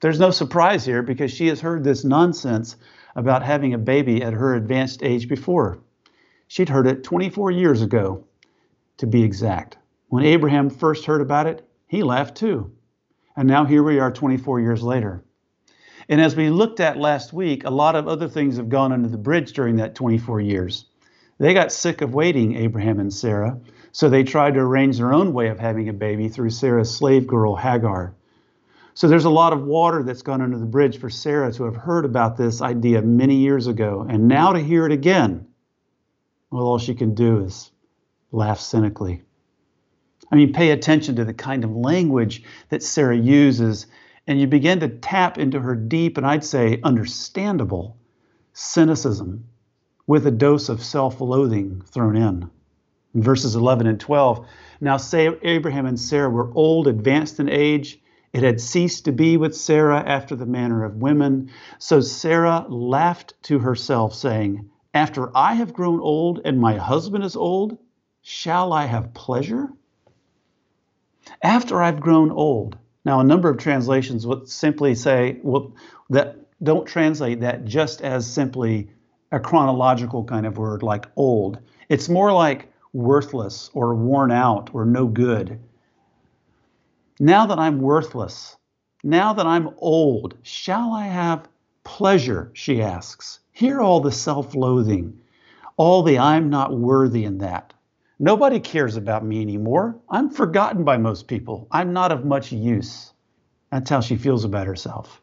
There's 0.03 0.19
no 0.19 0.33
surprise 0.33 0.85
here 0.85 1.01
because 1.01 1.31
she 1.31 1.47
has 1.47 1.61
heard 1.61 1.85
this 1.85 2.03
nonsense 2.03 2.75
about 3.15 3.45
having 3.45 3.73
a 3.73 3.79
baby 3.79 4.21
at 4.21 4.33
her 4.33 4.57
advanced 4.57 5.05
age 5.05 5.29
before. 5.29 5.79
She'd 6.49 6.69
heard 6.69 6.89
it 6.89 7.05
24 7.05 7.53
years 7.53 7.83
ago, 7.83 8.25
to 8.97 9.07
be 9.07 9.23
exact. 9.23 9.79
When 10.09 10.25
Abraham 10.25 10.71
first 10.71 11.05
heard 11.05 11.21
about 11.21 11.47
it, 11.47 11.65
he 11.87 12.03
laughed 12.03 12.37
too. 12.37 12.73
And 13.37 13.47
now 13.47 13.65
here 13.65 13.85
we 13.85 14.01
are 14.01 14.11
24 14.11 14.59
years 14.59 14.83
later. 14.83 15.23
And 16.09 16.21
as 16.21 16.35
we 16.35 16.51
looked 16.51 16.81
at 16.81 16.99
last 16.99 17.33
week, 17.33 17.63
a 17.63 17.71
lot 17.71 17.95
of 17.95 18.09
other 18.09 18.27
things 18.29 18.57
have 18.57 18.69
gone 18.69 18.93
under 18.93 19.09
the 19.09 19.17
bridge 19.17 19.53
during 19.53 19.77
that 19.77 19.95
24 19.95 20.41
years. 20.41 20.87
They 21.39 21.55
got 21.55 21.71
sick 21.71 22.01
of 22.01 22.13
waiting, 22.13 22.57
Abraham 22.57 22.99
and 22.99 23.15
Sarah, 23.15 23.61
so 23.93 24.11
they 24.11 24.25
tried 24.25 24.55
to 24.55 24.61
arrange 24.61 24.99
their 24.99 25.15
own 25.15 25.33
way 25.33 25.47
of 25.47 25.61
having 25.61 25.89
a 25.89 25.93
baby 25.93 26.29
through 26.29 26.51
Sarah's 26.51 26.93
slave 26.93 27.29
girl, 27.29 27.55
Hagar. 27.55 28.17
So 28.95 29.09
there's 29.09 29.25
a 29.25 29.31
lot 29.31 29.53
of 29.53 29.65
water 29.65 30.03
that's 30.03 30.23
gone 30.23 30.43
under 30.43 30.59
the 30.59 30.67
bridge 30.67 30.99
for 30.99 31.09
Sarah 31.09 31.53
to 31.53 31.65
have 31.65 31.77
heard 31.77 32.05
about 32.05 32.37
this 32.37 32.61
idea 32.61 33.01
many 33.03 33.37
years 33.37 33.67
ago, 33.67 34.07
and 34.09 34.29
now 34.29 34.53
to 34.53 34.61
hear 34.61 34.85
it 34.85 34.93
again. 34.93 35.47
Well, 36.51 36.65
all 36.65 36.79
she 36.79 36.95
can 36.95 37.15
do 37.15 37.45
is 37.45 37.71
laugh 38.31 38.61
cynically. 38.61 39.23
I 40.31 40.37
mean, 40.37 40.53
pay 40.53 40.71
attention 40.71 41.17
to 41.17 41.25
the 41.25 41.35
kind 41.35 41.65
of 41.65 41.75
language 41.75 42.43
that 42.69 42.83
Sarah 42.83 43.17
uses 43.17 43.87
and 44.27 44.41
you 44.41 44.47
begin 44.47 44.81
to 44.81 44.89
tap 44.89 45.39
into 45.39 45.61
her 45.61 45.75
deep 45.75 46.17
and 46.17 46.27
I'd 46.27 46.45
say 46.45 46.81
understandable 46.83 47.97
cynicism 48.53 49.47
with 50.07 50.27
a 50.27 50.31
dose 50.31 50.69
of 50.69 50.83
self 50.83 51.21
loathing 51.21 51.83
thrown 51.87 52.17
in. 52.17 52.51
In 53.15 53.23
verses 53.23 53.57
11 53.57 53.87
and 53.87 54.01
12, 54.01 54.47
now 54.81 54.97
say 54.97 55.37
Abraham 55.43 55.87
and 55.87 56.01
Sarah 56.01 56.31
were 56.31 56.51
old, 56.55 56.87
advanced 56.87 57.41
in 57.41 57.49
age. 57.49 58.01
It 58.33 58.43
had 58.43 58.61
ceased 58.61 59.05
to 59.05 59.13
be 59.13 59.37
with 59.37 59.55
Sarah 59.55 60.01
after 60.01 60.35
the 60.35 60.47
manner 60.47 60.85
of 60.85 60.97
women. 60.97 61.51
So 61.79 62.01
Sarah 62.01 62.65
laughed 62.69 63.35
to 63.45 63.59
herself, 63.59 64.15
saying, 64.15 64.71
After 64.95 65.37
I 65.37 65.55
have 65.55 65.75
grown 65.75 66.01
old 66.01 66.41
and 66.45 66.59
my 66.59 66.77
husband 66.77 67.25
is 67.25 67.37
old, 67.37 67.77
shall 68.23 68.73
I 68.73 68.87
have 68.87 69.13
pleasure? 69.13 69.69
After 71.43 71.83
I've 71.83 72.01
grown 72.01 72.31
old. 72.31 72.79
Now, 73.05 73.21
a 73.21 73.25
number 73.25 73.51
of 73.51 73.59
translations 73.59 74.27
would 74.27 74.49
simply 74.49 74.95
say, 74.95 75.39
well, 75.43 75.75
that 76.11 76.37
don't 76.63 76.87
translate 76.87 77.41
that 77.41 77.65
just 77.65 78.01
as 78.01 78.27
simply 78.27 78.89
a 79.33 79.41
chronological 79.41 80.25
kind 80.25 80.47
of 80.47 80.59
word 80.59 80.83
like 80.83 81.07
old. 81.17 81.59
It's 81.89 82.09
more 82.09 82.33
like 82.33 82.73
worthless 82.93 83.71
or 83.75 83.95
worn 83.95 84.31
out 84.31 84.71
or 84.73 84.85
no 84.85 85.07
good. 85.07 85.59
Now 87.21 87.47
that 87.47 87.59
I'm 87.59 87.81
worthless, 87.81 88.57
now 89.05 89.33
that 89.35 89.47
I'm 89.47 89.71
old, 89.79 90.37
shall 90.43 90.93
I 90.93 91.07
have 91.07 91.49
pleasure? 91.85 92.51
She 92.55 92.81
asks. 92.81 93.41
Hear 93.53 93.81
all 93.81 94.01
the 94.01 94.13
self 94.13 94.55
loathing, 94.55 95.21
all 95.77 96.03
the 96.03 96.19
I'm 96.19 96.49
not 96.49 96.77
worthy 96.79 97.25
in 97.25 97.39
that. 97.39 97.75
Nobody 98.19 98.61
cares 98.61 98.97
about 98.97 99.25
me 99.25 99.43
anymore. 99.43 99.97
I'm 100.09 100.31
forgotten 100.31 100.85
by 100.85 100.97
most 100.97 101.27
people. 101.27 101.67
I'm 101.71 101.93
not 101.93 102.13
of 102.13 102.25
much 102.25 102.53
use. 102.53 103.13
That's 103.71 103.91
how 103.91 104.01
she 104.01 104.17
feels 104.17 104.45
about 104.45 104.67
herself. 104.67 105.21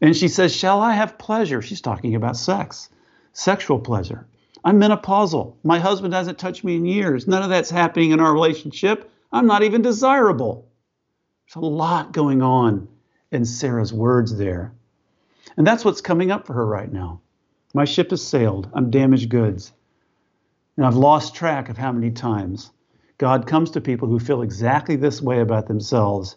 And 0.00 0.16
she 0.16 0.28
says, 0.28 0.54
Shall 0.54 0.80
I 0.80 0.94
have 0.94 1.18
pleasure? 1.18 1.62
She's 1.62 1.80
talking 1.80 2.14
about 2.14 2.36
sex, 2.36 2.88
sexual 3.32 3.78
pleasure. 3.78 4.26
I'm 4.64 4.80
menopausal. 4.80 5.54
My 5.62 5.78
husband 5.78 6.12
hasn't 6.12 6.38
touched 6.38 6.64
me 6.64 6.76
in 6.76 6.84
years. 6.84 7.26
None 7.26 7.42
of 7.42 7.50
that's 7.50 7.70
happening 7.70 8.10
in 8.10 8.20
our 8.20 8.32
relationship. 8.32 9.10
I'm 9.32 9.46
not 9.46 9.62
even 9.62 9.82
desirable. 9.82 10.68
There's 11.46 11.62
a 11.62 11.66
lot 11.66 12.12
going 12.12 12.42
on 12.42 12.88
in 13.30 13.44
Sarah's 13.44 13.92
words 13.92 14.36
there. 14.36 14.72
And 15.56 15.66
that's 15.66 15.84
what's 15.84 16.00
coming 16.00 16.30
up 16.30 16.46
for 16.46 16.54
her 16.54 16.66
right 16.66 16.90
now. 16.90 17.20
My 17.74 17.84
ship 17.84 18.10
has 18.10 18.26
sailed. 18.26 18.68
I'm 18.74 18.90
damaged 18.90 19.30
goods. 19.30 19.72
And 20.76 20.84
I've 20.84 20.96
lost 20.96 21.34
track 21.34 21.68
of 21.68 21.78
how 21.78 21.92
many 21.92 22.10
times 22.10 22.70
God 23.18 23.46
comes 23.46 23.72
to 23.72 23.80
people 23.80 24.08
who 24.08 24.18
feel 24.18 24.42
exactly 24.42 24.96
this 24.96 25.20
way 25.20 25.40
about 25.40 25.66
themselves, 25.68 26.36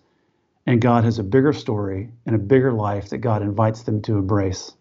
and 0.66 0.82
God 0.82 1.06
has 1.06 1.18
a 1.18 1.24
bigger 1.24 1.54
story 1.54 2.12
and 2.26 2.36
a 2.36 2.40
bigger 2.40 2.74
life 2.74 3.10
that 3.10 3.20
God 3.20 3.42
invites 3.42 3.84
them 3.84 4.02
to 4.04 4.18
embrace. 4.18 4.74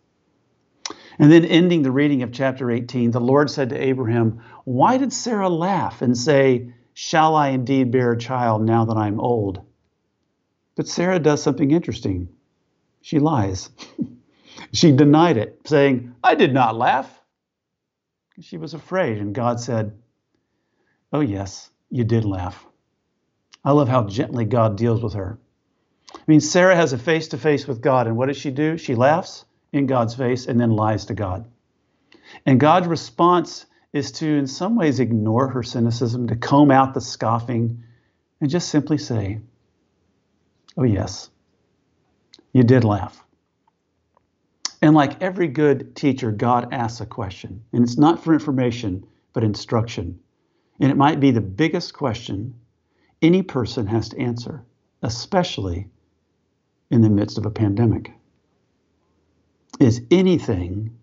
And 1.18 1.30
then, 1.30 1.44
ending 1.44 1.82
the 1.82 1.92
reading 1.92 2.22
of 2.22 2.32
chapter 2.32 2.70
18, 2.70 3.12
the 3.12 3.20
Lord 3.20 3.50
said 3.50 3.68
to 3.68 3.80
Abraham, 3.80 4.42
Why 4.64 4.96
did 4.96 5.12
Sarah 5.12 5.48
laugh 5.48 6.02
and 6.02 6.18
say, 6.18 6.72
Shall 6.94 7.34
I 7.34 7.48
indeed 7.48 7.90
bear 7.90 8.12
a 8.12 8.18
child 8.18 8.62
now 8.62 8.84
that 8.84 8.96
I'm 8.96 9.20
old? 9.20 9.62
But 10.74 10.88
Sarah 10.88 11.18
does 11.18 11.42
something 11.42 11.70
interesting. 11.70 12.28
She 13.00 13.18
lies. 13.18 13.70
she 14.72 14.92
denied 14.92 15.36
it, 15.36 15.60
saying, 15.66 16.14
I 16.22 16.34
did 16.34 16.52
not 16.52 16.76
laugh. 16.76 17.20
She 18.40 18.56
was 18.56 18.74
afraid, 18.74 19.18
and 19.18 19.34
God 19.34 19.60
said, 19.60 19.92
Oh, 21.12 21.20
yes, 21.20 21.70
you 21.90 22.04
did 22.04 22.24
laugh. 22.24 22.64
I 23.64 23.72
love 23.72 23.88
how 23.88 24.04
gently 24.04 24.44
God 24.44 24.76
deals 24.76 25.02
with 25.02 25.12
her. 25.14 25.38
I 26.14 26.20
mean, 26.26 26.40
Sarah 26.40 26.76
has 26.76 26.92
a 26.92 26.98
face 26.98 27.28
to 27.28 27.38
face 27.38 27.66
with 27.66 27.80
God, 27.80 28.06
and 28.06 28.16
what 28.16 28.26
does 28.26 28.36
she 28.36 28.50
do? 28.50 28.76
She 28.76 28.94
laughs 28.94 29.44
in 29.72 29.86
God's 29.86 30.14
face 30.14 30.46
and 30.46 30.58
then 30.60 30.70
lies 30.70 31.06
to 31.06 31.14
God. 31.14 31.46
And 32.46 32.60
God's 32.60 32.86
response 32.86 33.66
is 33.92 34.12
to, 34.12 34.26
in 34.26 34.46
some 34.46 34.76
ways, 34.76 35.00
ignore 35.00 35.48
her 35.48 35.62
cynicism, 35.62 36.28
to 36.28 36.36
comb 36.36 36.70
out 36.70 36.94
the 36.94 37.00
scoffing, 37.00 37.84
and 38.40 38.50
just 38.50 38.68
simply 38.68 38.98
say, 38.98 39.40
Oh, 40.76 40.84
yes, 40.84 41.30
you 42.52 42.62
did 42.62 42.84
laugh. 42.84 43.22
And 44.80 44.94
like 44.94 45.22
every 45.22 45.48
good 45.48 45.94
teacher, 45.94 46.32
God 46.32 46.72
asks 46.72 47.00
a 47.00 47.06
question. 47.06 47.62
And 47.72 47.84
it's 47.84 47.98
not 47.98 48.24
for 48.24 48.32
information, 48.32 49.06
but 49.32 49.44
instruction. 49.44 50.18
And 50.80 50.90
it 50.90 50.96
might 50.96 51.20
be 51.20 51.30
the 51.30 51.40
biggest 51.40 51.94
question 51.94 52.54
any 53.22 53.42
person 53.42 53.86
has 53.86 54.08
to 54.08 54.18
answer, 54.18 54.64
especially 55.02 55.88
in 56.90 57.02
the 57.02 57.10
midst 57.10 57.38
of 57.38 57.46
a 57.46 57.50
pandemic. 57.50 58.10
Is 59.78 60.02
anything 60.10 60.96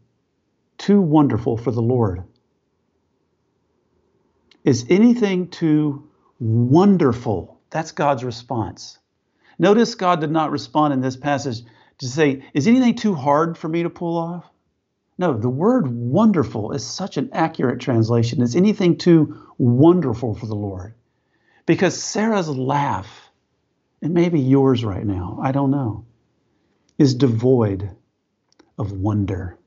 too 0.77 0.99
wonderful 1.01 1.57
for 1.57 1.71
the 1.71 1.81
Lord? 1.81 2.23
Is 4.63 4.85
anything 4.89 5.49
too 5.49 6.09
wonderful? 6.39 7.59
That's 7.69 7.91
God's 7.91 8.23
response. 8.23 8.99
Notice 9.57 9.95
God 9.95 10.21
did 10.21 10.31
not 10.31 10.51
respond 10.51 10.93
in 10.93 11.01
this 11.01 11.17
passage 11.17 11.63
to 11.99 12.07
say, 12.07 12.45
Is 12.53 12.67
anything 12.67 12.95
too 12.95 13.13
hard 13.13 13.57
for 13.57 13.67
me 13.67 13.83
to 13.83 13.89
pull 13.89 14.17
off? 14.17 14.49
No, 15.17 15.33
the 15.33 15.49
word 15.49 15.87
wonderful 15.87 16.71
is 16.71 16.85
such 16.85 17.17
an 17.17 17.29
accurate 17.33 17.81
translation. 17.81 18.41
Is 18.41 18.55
anything 18.55 18.97
too 18.97 19.37
wonderful 19.57 20.33
for 20.33 20.45
the 20.45 20.55
Lord? 20.55 20.93
Because 21.65 22.01
Sarah's 22.01 22.49
laugh, 22.49 23.29
and 24.01 24.13
maybe 24.13 24.39
yours 24.39 24.83
right 24.85 25.05
now, 25.05 25.39
I 25.41 25.51
don't 25.51 25.71
know, 25.71 26.05
is 26.97 27.15
devoid 27.15 27.95
of 28.77 28.93
wonder. 28.93 29.57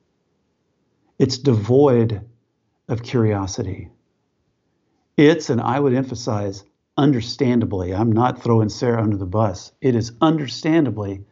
It's 1.19 1.37
devoid 1.37 2.27
of 2.87 3.03
curiosity. 3.03 3.89
It's, 5.17 5.49
and 5.49 5.61
I 5.61 5.79
would 5.79 5.93
emphasize, 5.93 6.63
understandably, 6.97 7.93
I'm 7.93 8.11
not 8.11 8.43
throwing 8.43 8.69
Sarah 8.69 9.01
under 9.01 9.17
the 9.17 9.25
bus, 9.25 9.71
it 9.81 9.95
is 9.95 10.11
understandably 10.21 11.25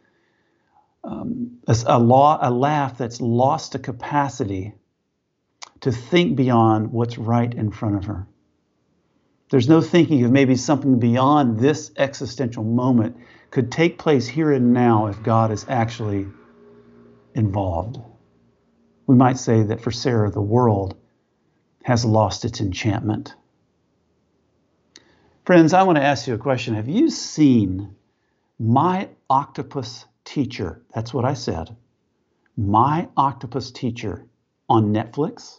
um, 1.04 1.58
a, 1.66 1.76
a, 1.86 1.98
law, 1.98 2.38
a 2.40 2.50
laugh 2.50 2.98
that's 2.98 3.20
lost 3.20 3.74
a 3.74 3.78
capacity 3.78 4.74
to 5.80 5.90
think 5.90 6.36
beyond 6.36 6.92
what's 6.92 7.18
right 7.18 7.52
in 7.52 7.72
front 7.72 7.96
of 7.96 8.04
her. 8.04 8.28
There's 9.50 9.68
no 9.68 9.80
thinking 9.80 10.24
of 10.24 10.30
maybe 10.30 10.56
something 10.56 10.98
beyond 10.98 11.58
this 11.58 11.90
existential 11.96 12.64
moment 12.64 13.16
could 13.50 13.70
take 13.70 13.98
place 13.98 14.26
here 14.26 14.50
and 14.52 14.72
now 14.72 15.08
if 15.08 15.22
God 15.22 15.52
is 15.52 15.66
actually 15.68 16.26
involved. 17.34 17.98
We 19.06 19.16
might 19.16 19.38
say 19.38 19.64
that 19.64 19.82
for 19.82 19.90
Sarah, 19.90 20.30
the 20.30 20.40
world 20.40 20.96
has 21.84 22.04
lost 22.04 22.44
its 22.44 22.60
enchantment. 22.60 23.34
Friends, 25.44 25.72
I 25.72 25.82
want 25.82 25.96
to 25.96 26.04
ask 26.04 26.28
you 26.28 26.34
a 26.34 26.38
question. 26.38 26.74
Have 26.74 26.88
you 26.88 27.10
seen 27.10 27.96
my 28.60 29.08
octopus 29.28 30.04
teacher? 30.24 30.82
That's 30.94 31.12
what 31.12 31.24
I 31.24 31.34
said. 31.34 31.76
My 32.56 33.08
octopus 33.16 33.72
teacher 33.72 34.24
on 34.68 34.92
Netflix? 34.92 35.58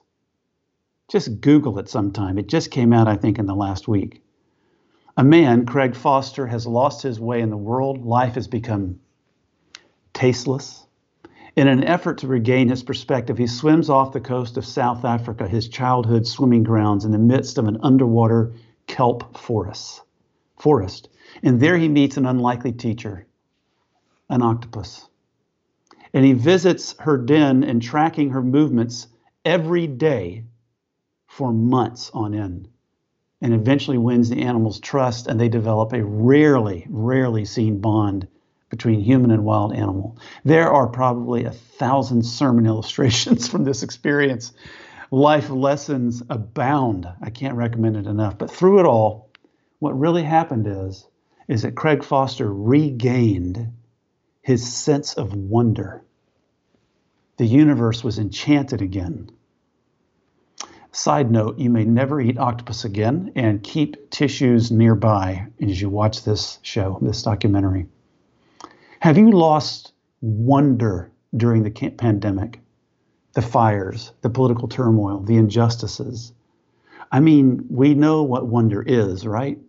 Just 1.10 1.42
Google 1.42 1.80
it 1.80 1.90
sometime. 1.90 2.38
It 2.38 2.48
just 2.48 2.72
came 2.72 2.94
out, 2.94 3.10
I 3.10 3.18
think, 3.18 3.40
in 3.40 3.46
the 3.46 3.56
last 3.56 3.88
week. 3.88 4.24
A 5.18 5.24
man, 5.24 5.66
Craig 5.66 5.96
Foster, 5.96 6.48
has 6.48 6.66
lost 6.66 7.02
his 7.02 7.20
way 7.20 7.42
in 7.42 7.50
the 7.50 7.58
world. 7.58 8.06
Life 8.06 8.36
has 8.36 8.48
become 8.48 9.02
tasteless, 10.14 10.88
in 11.56 11.68
an 11.68 11.84
effort 11.84 12.20
to 12.20 12.28
regain 12.28 12.70
his 12.70 12.82
perspective, 12.82 13.38
he 13.38 13.46
swims 13.46 13.88
off 13.88 14.12
the 14.12 14.20
coast 14.20 14.58
of 14.58 14.66
South 14.66 15.06
Africa, 15.06 15.48
his 15.48 15.68
childhood 15.68 16.26
swimming 16.26 16.64
grounds, 16.64 17.06
in 17.06 17.12
the 17.12 17.20
midst 17.20 17.60
of 17.60 17.68
an 17.68 17.78
underwater 17.84 18.54
kelp 18.94 19.36
forest. 19.36 20.04
Forest, 20.60 21.10
and 21.42 21.60
there 21.60 21.78
he 21.78 21.90
meets 21.90 22.16
an 22.18 22.28
unlikely 22.28 22.72
teacher, 22.72 23.26
an 24.30 24.44
octopus. 24.44 25.10
And 26.14 26.24
he 26.24 26.34
visits 26.34 26.96
her 27.00 27.18
den 27.18 27.64
and 27.64 27.82
tracking 27.82 28.30
her 28.30 28.44
movements 28.44 29.08
every 29.44 29.88
day 29.88 30.44
for 31.26 31.52
months 31.52 32.12
on 32.14 32.36
end 32.36 32.70
and 33.42 33.52
eventually 33.54 33.98
wins 33.98 34.30
the 34.30 34.44
animal's 34.44 34.80
trust 34.80 35.26
and 35.26 35.40
they 35.40 35.50
develop 35.50 35.92
a 35.92 36.06
rarely 36.06 36.86
rarely 36.88 37.46
seen 37.46 37.80
bond 37.80 38.28
between 38.70 39.00
human 39.02 39.32
and 39.32 39.44
wild 39.44 39.74
animal. 39.74 40.18
There 40.46 40.72
are 40.72 40.88
probably 40.88 41.46
a 41.46 41.52
thousand 41.52 42.24
sermon 42.24 42.66
illustrations 42.68 43.48
from 43.48 43.64
this 43.64 43.82
experience. 43.82 44.54
Life 45.14 45.52
lessons 45.52 46.24
abound. 46.28 47.08
I 47.22 47.30
can't 47.30 47.54
recommend 47.56 47.98
it 47.98 48.08
enough. 48.08 48.36
But 48.36 48.50
through 48.50 48.80
it 48.80 48.88
all, 48.88 49.30
what 49.78 50.00
really 50.00 50.24
happened 50.24 50.66
is, 50.68 51.06
is 51.48 51.62
that 51.62 51.76
Craig 51.76 52.04
Foster 52.04 52.52
regained 52.52 53.74
his 54.42 54.74
sense 54.74 55.14
of 55.14 55.36
wonder. 55.36 56.04
The 57.38 57.46
universe 57.46 58.04
was 58.04 58.18
enchanted 58.18 58.82
again. 58.82 59.30
Side 60.92 61.30
note, 61.30 61.60
you 61.60 61.70
may 61.70 61.86
never 61.86 62.20
eat 62.20 62.40
octopus 62.40 62.84
again 62.84 63.34
and 63.36 63.62
keep 63.62 64.10
tissues 64.10 64.72
nearby 64.72 65.46
as 65.62 65.80
you 65.80 65.92
watch 65.92 66.24
this 66.24 66.58
show, 66.64 66.98
this 67.04 67.22
documentary. 67.22 67.86
Have 69.00 69.20
you 69.20 69.30
lost 69.30 69.94
wonder 70.22 71.12
during 71.38 71.62
the 71.62 71.70
pandemic? 71.70 72.63
The 73.34 73.42
fires, 73.42 74.12
the 74.22 74.30
political 74.30 74.68
turmoil, 74.68 75.20
the 75.20 75.38
injustices. 75.38 76.34
I 77.12 77.20
mean, 77.20 77.66
we 77.70 77.94
know 77.94 78.24
what 78.24 78.48
wonder 78.48 78.82
is, 78.82 79.26
right? 79.26 79.60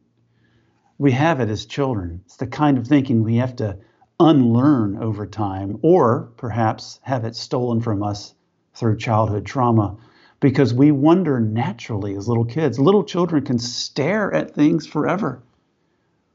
We 0.98 1.12
have 1.12 1.40
it 1.40 1.48
as 1.48 1.66
children. 1.66 2.22
It's 2.26 2.36
the 2.36 2.46
kind 2.46 2.78
of 2.78 2.86
thinking 2.86 3.22
we 3.22 3.36
have 3.36 3.56
to 3.56 3.78
unlearn 4.20 4.96
over 5.02 5.26
time, 5.26 5.78
or 5.82 6.30
perhaps 6.36 7.00
have 7.02 7.24
it 7.24 7.34
stolen 7.36 7.80
from 7.80 8.02
us 8.02 8.34
through 8.74 8.98
childhood 8.98 9.46
trauma, 9.46 9.96
because 10.40 10.74
we 10.74 10.90
wonder 10.90 11.40
naturally 11.40 12.14
as 12.16 12.28
little 12.28 12.44
kids. 12.44 12.78
Little 12.78 13.04
children 13.04 13.44
can 13.44 13.58
stare 13.58 14.32
at 14.32 14.54
things 14.54 14.86
forever. 14.86 15.42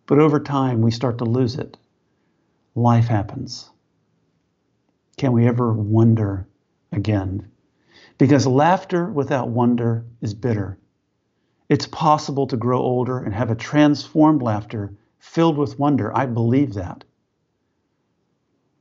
But 0.07 0.19
over 0.19 0.39
time, 0.39 0.81
we 0.81 0.91
start 0.91 1.19
to 1.19 1.25
lose 1.25 1.55
it. 1.55 1.77
Life 2.75 3.07
happens. 3.07 3.69
Can 5.17 5.31
we 5.31 5.47
ever 5.47 5.71
wonder 5.71 6.47
again? 6.91 7.49
Because 8.17 8.45
laughter 8.45 9.05
without 9.05 9.49
wonder 9.49 10.05
is 10.21 10.33
bitter. 10.33 10.77
It's 11.69 11.87
possible 11.87 12.47
to 12.47 12.57
grow 12.57 12.79
older 12.79 13.19
and 13.19 13.33
have 13.33 13.51
a 13.51 13.55
transformed 13.55 14.41
laughter 14.41 14.93
filled 15.19 15.57
with 15.57 15.77
wonder. 15.77 16.15
I 16.15 16.25
believe 16.25 16.73
that. 16.73 17.03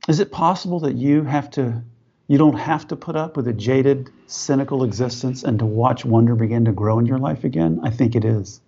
Is 0.07 0.19
it 0.19 0.31
possible 0.31 0.79
that 0.81 0.95
you 0.95 1.23
have 1.23 1.51
to 1.51 1.83
you 2.27 2.37
don't 2.37 2.57
have 2.57 2.87
to 2.89 2.95
put 2.95 3.15
up 3.15 3.35
with 3.35 3.47
a 3.47 3.53
jaded, 3.53 4.11
cynical 4.27 4.83
existence 4.83 5.43
and 5.43 5.57
to 5.57 5.65
watch 5.65 6.05
wonder 6.05 6.35
begin 6.35 6.65
to 6.65 6.71
grow 6.71 6.99
in 6.99 7.07
your 7.07 7.17
life 7.17 7.43
again? 7.43 7.79
I 7.83 7.89
think 7.89 8.15
it 8.15 8.23
is. 8.23 8.61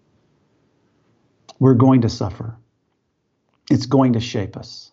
We're 1.60 1.75
going 1.75 2.01
to 2.01 2.10
suffer. 2.10 2.57
It's 3.69 3.86
going 3.86 4.13
to 4.13 4.19
shape 4.19 4.57
us. 4.57 4.91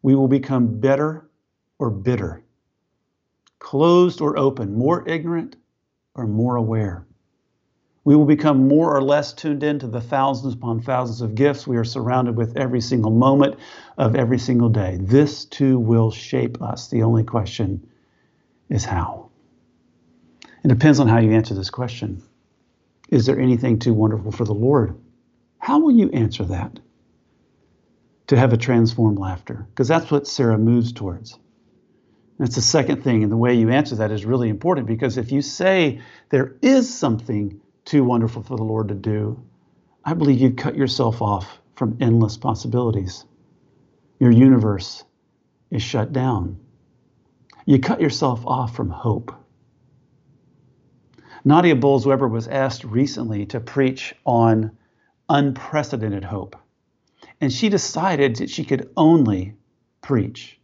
We 0.00 0.14
will 0.14 0.26
become 0.26 0.80
better 0.80 1.28
or 1.78 1.90
bitter, 1.90 2.42
closed 3.58 4.20
or 4.20 4.38
open, 4.38 4.74
more 4.74 5.06
ignorant 5.08 5.56
or 6.14 6.26
more 6.26 6.56
aware. 6.56 7.06
We 8.04 8.14
will 8.14 8.24
become 8.24 8.68
more 8.68 8.96
or 8.96 9.02
less 9.02 9.32
tuned 9.32 9.64
in 9.64 9.80
to 9.80 9.88
the 9.88 10.00
thousands 10.00 10.54
upon 10.54 10.80
thousands 10.80 11.22
of 11.22 11.34
gifts 11.34 11.66
we 11.66 11.76
are 11.76 11.84
surrounded 11.84 12.36
with 12.36 12.56
every 12.56 12.80
single 12.80 13.10
moment 13.10 13.56
of 13.98 14.14
every 14.14 14.38
single 14.38 14.68
day. 14.68 14.98
This 15.00 15.44
too 15.44 15.78
will 15.78 16.12
shape 16.12 16.62
us. 16.62 16.88
The 16.88 17.02
only 17.02 17.24
question 17.24 17.84
is 18.68 18.84
how. 18.84 19.30
It 20.62 20.68
depends 20.68 21.00
on 21.00 21.08
how 21.08 21.18
you 21.18 21.32
answer 21.32 21.54
this 21.54 21.70
question. 21.70 22.22
Is 23.08 23.26
there 23.26 23.40
anything 23.40 23.78
too 23.78 23.94
wonderful 23.94 24.30
for 24.32 24.44
the 24.44 24.54
Lord? 24.54 24.96
How 25.58 25.80
will 25.80 25.92
you 25.92 26.08
answer 26.10 26.44
that? 26.44 26.78
To 28.28 28.36
have 28.36 28.52
a 28.52 28.56
transformed 28.56 29.18
laughter, 29.18 29.66
because 29.70 29.88
that's 29.88 30.10
what 30.10 30.26
Sarah 30.26 30.58
moves 30.58 30.92
towards. 30.92 31.38
That's 32.38 32.54
the 32.54 32.62
second 32.62 33.02
thing, 33.02 33.22
and 33.22 33.32
the 33.32 33.36
way 33.36 33.54
you 33.54 33.70
answer 33.70 33.96
that 33.96 34.10
is 34.10 34.26
really 34.26 34.48
important 34.48 34.86
because 34.86 35.16
if 35.16 35.32
you 35.32 35.40
say 35.40 36.00
there 36.28 36.56
is 36.60 36.92
something 36.92 37.60
too 37.84 38.04
wonderful 38.04 38.42
for 38.42 38.56
the 38.56 38.64
Lord 38.64 38.88
to 38.88 38.94
do, 38.94 39.42
I 40.04 40.12
believe 40.14 40.40
you've 40.40 40.56
cut 40.56 40.76
yourself 40.76 41.22
off 41.22 41.60
from 41.76 41.96
endless 42.00 42.36
possibilities. 42.36 43.24
Your 44.18 44.30
universe 44.30 45.04
is 45.70 45.82
shut 45.82 46.12
down. 46.12 46.58
You 47.64 47.80
cut 47.80 48.00
yourself 48.00 48.46
off 48.46 48.76
from 48.76 48.90
hope. 48.90 49.34
Nadia 51.44 51.76
Bolz-Weber 51.76 52.28
was 52.28 52.48
asked 52.48 52.84
recently 52.84 53.46
to 53.46 53.60
preach 53.60 54.14
on 54.24 54.76
unprecedented 55.28 56.24
hope. 56.24 56.56
And 57.40 57.52
she 57.52 57.68
decided 57.68 58.36
that 58.36 58.50
she 58.50 58.64
could 58.64 58.90
only 58.96 59.54
preach 60.00 60.58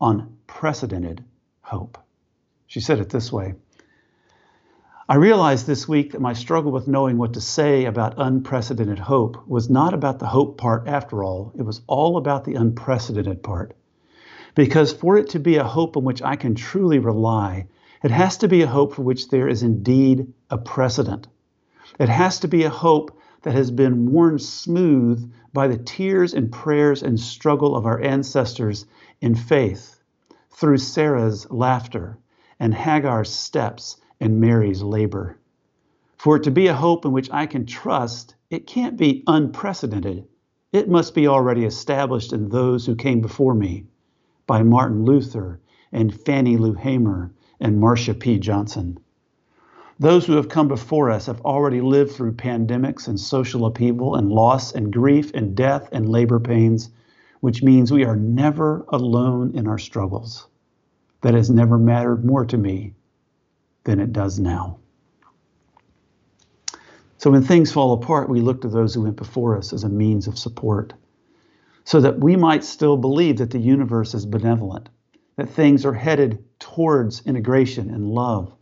on 0.00 0.36
precedented 0.46 1.24
hope. 1.60 1.98
She 2.66 2.80
said 2.80 3.00
it 3.00 3.10
this 3.10 3.32
way 3.32 3.54
I 5.10 5.14
realized 5.14 5.66
this 5.66 5.88
week 5.88 6.12
that 6.12 6.20
my 6.20 6.34
struggle 6.34 6.70
with 6.70 6.86
knowing 6.86 7.16
what 7.16 7.32
to 7.32 7.40
say 7.40 7.86
about 7.86 8.14
unprecedented 8.18 8.98
hope 8.98 9.48
was 9.48 9.70
not 9.70 9.94
about 9.94 10.18
the 10.18 10.26
hope 10.26 10.58
part 10.58 10.86
after 10.86 11.24
all, 11.24 11.54
it 11.58 11.62
was 11.62 11.80
all 11.86 12.18
about 12.18 12.44
the 12.44 12.56
unprecedented 12.56 13.42
part. 13.42 13.74
Because 14.54 14.92
for 14.92 15.16
it 15.16 15.30
to 15.30 15.38
be 15.38 15.56
a 15.56 15.64
hope 15.64 15.96
on 15.96 16.04
which 16.04 16.20
I 16.20 16.36
can 16.36 16.54
truly 16.54 16.98
rely, 16.98 17.68
it 18.02 18.10
has 18.10 18.36
to 18.38 18.48
be 18.48 18.60
a 18.60 18.66
hope 18.66 18.92
for 18.92 19.02
which 19.02 19.30
there 19.30 19.48
is 19.48 19.62
indeed 19.62 20.34
a 20.50 20.58
precedent. 20.58 21.26
It 21.98 22.10
has 22.10 22.40
to 22.40 22.48
be 22.48 22.64
a 22.64 22.70
hope 22.70 23.17
that 23.42 23.54
has 23.54 23.70
been 23.70 24.10
worn 24.10 24.38
smooth 24.38 25.32
by 25.52 25.68
the 25.68 25.78
tears 25.78 26.34
and 26.34 26.52
prayers 26.52 27.02
and 27.02 27.18
struggle 27.18 27.76
of 27.76 27.86
our 27.86 28.00
ancestors 28.00 28.86
in 29.20 29.34
faith, 29.34 30.00
through 30.50 30.78
Sarah's 30.78 31.50
laughter 31.50 32.18
and 32.58 32.74
Hagar's 32.74 33.30
steps 33.30 34.00
and 34.20 34.40
Mary's 34.40 34.82
labor. 34.82 35.38
For 36.16 36.36
it 36.36 36.42
to 36.42 36.50
be 36.50 36.66
a 36.66 36.74
hope 36.74 37.04
in 37.04 37.12
which 37.12 37.30
I 37.30 37.46
can 37.46 37.64
trust, 37.64 38.34
it 38.50 38.66
can't 38.66 38.96
be 38.96 39.22
unprecedented. 39.26 40.26
It 40.72 40.88
must 40.88 41.14
be 41.14 41.28
already 41.28 41.64
established 41.64 42.32
in 42.32 42.48
those 42.48 42.84
who 42.86 42.96
came 42.96 43.20
before 43.20 43.54
me 43.54 43.84
by 44.46 44.62
Martin 44.62 45.04
Luther 45.04 45.60
and 45.92 46.12
Fannie 46.12 46.56
Lou 46.56 46.74
Hamer 46.74 47.32
and 47.60 47.80
Marsha 47.80 48.18
P. 48.18 48.38
Johnson. 48.38 48.98
Those 50.00 50.24
who 50.24 50.34
have 50.34 50.48
come 50.48 50.68
before 50.68 51.10
us 51.10 51.26
have 51.26 51.40
already 51.40 51.80
lived 51.80 52.12
through 52.12 52.34
pandemics 52.34 53.08
and 53.08 53.18
social 53.18 53.66
upheaval 53.66 54.14
and 54.14 54.30
loss 54.30 54.72
and 54.72 54.92
grief 54.92 55.32
and 55.34 55.56
death 55.56 55.88
and 55.90 56.08
labor 56.08 56.38
pains, 56.38 56.90
which 57.40 57.62
means 57.64 57.90
we 57.90 58.04
are 58.04 58.14
never 58.14 58.84
alone 58.90 59.56
in 59.56 59.66
our 59.66 59.78
struggles. 59.78 60.46
That 61.22 61.34
has 61.34 61.50
never 61.50 61.78
mattered 61.78 62.24
more 62.24 62.44
to 62.44 62.56
me 62.56 62.94
than 63.82 63.98
it 63.98 64.12
does 64.12 64.38
now. 64.38 64.78
So 67.16 67.32
when 67.32 67.42
things 67.42 67.72
fall 67.72 67.92
apart, 67.92 68.28
we 68.28 68.40
look 68.40 68.60
to 68.60 68.68
those 68.68 68.94
who 68.94 69.02
went 69.02 69.16
before 69.16 69.56
us 69.56 69.72
as 69.72 69.82
a 69.82 69.88
means 69.88 70.28
of 70.28 70.38
support 70.38 70.92
so 71.84 72.00
that 72.00 72.20
we 72.20 72.36
might 72.36 72.62
still 72.62 72.96
believe 72.96 73.38
that 73.38 73.50
the 73.50 73.58
universe 73.58 74.14
is 74.14 74.26
benevolent, 74.26 74.88
that 75.36 75.48
things 75.48 75.84
are 75.84 75.94
headed 75.94 76.44
towards 76.60 77.26
integration 77.26 77.90
and 77.90 78.06
love, 78.06 78.52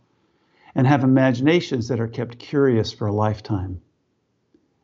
and 0.77 0.85
have 0.85 1.03
imaginations 1.03 1.87
that 1.87 1.99
are 1.99 2.07
kept 2.07 2.37
curious 2.37 2.93
for 2.93 3.07
a 3.07 3.13
lifetime. 3.13 3.81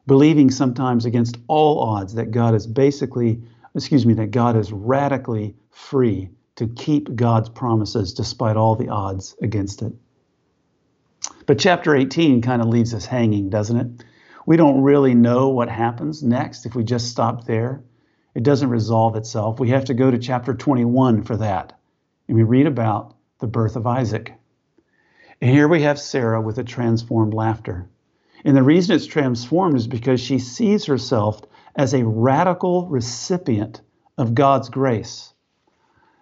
Believing 0.07 0.49
sometimes 0.49 1.05
against 1.05 1.37
all 1.47 1.79
odds 1.81 2.15
that 2.15 2.31
God 2.31 2.55
is 2.55 2.65
basically, 2.65 3.43
excuse 3.75 4.03
me, 4.03 4.15
that 4.15 4.31
God 4.31 4.57
is 4.57 4.73
radically 4.73 5.55
free 5.69 6.31
to 6.55 6.67
keep 6.67 7.15
God's 7.15 7.47
promises 7.47 8.15
despite 8.15 8.57
all 8.57 8.75
the 8.75 8.89
odds 8.89 9.35
against 9.41 9.83
it. 9.83 9.93
But 11.45 11.59
chapter 11.59 11.95
18 11.95 12.41
kind 12.41 12.61
of 12.61 12.67
leaves 12.67 12.95
us 12.95 13.05
hanging, 13.05 13.51
doesn't 13.51 13.77
it? 13.77 14.03
We 14.47 14.57
don't 14.57 14.81
really 14.81 15.13
know 15.13 15.49
what 15.49 15.69
happens 15.69 16.23
next 16.23 16.65
if 16.65 16.73
we 16.73 16.83
just 16.83 17.11
stop 17.11 17.45
there. 17.45 17.83
It 18.33 18.41
doesn't 18.41 18.69
resolve 18.69 19.15
itself. 19.15 19.59
We 19.59 19.69
have 19.69 19.85
to 19.85 19.93
go 19.93 20.09
to 20.09 20.17
chapter 20.17 20.55
21 20.55 21.21
for 21.23 21.37
that. 21.37 21.79
And 22.27 22.35
we 22.35 22.43
read 22.43 22.65
about 22.65 23.15
the 23.39 23.47
birth 23.47 23.75
of 23.75 23.85
Isaac. 23.85 24.33
Here 25.43 25.67
we 25.67 25.81
have 25.81 25.99
Sarah 25.99 26.39
with 26.39 26.57
a 26.57 26.63
transformed 26.63 27.33
laughter. 27.33 27.89
And 28.45 28.55
the 28.55 28.63
reason 28.63 28.95
it's 28.95 29.05
transformed 29.05 29.75
is 29.75 29.87
because 29.87 30.21
she 30.21 30.39
sees 30.39 30.85
herself 30.85 31.41
as 31.75 31.93
a 31.93 32.05
radical 32.05 32.87
recipient 32.87 33.81
of 34.17 34.35
God's 34.35 34.69
grace. 34.69 35.33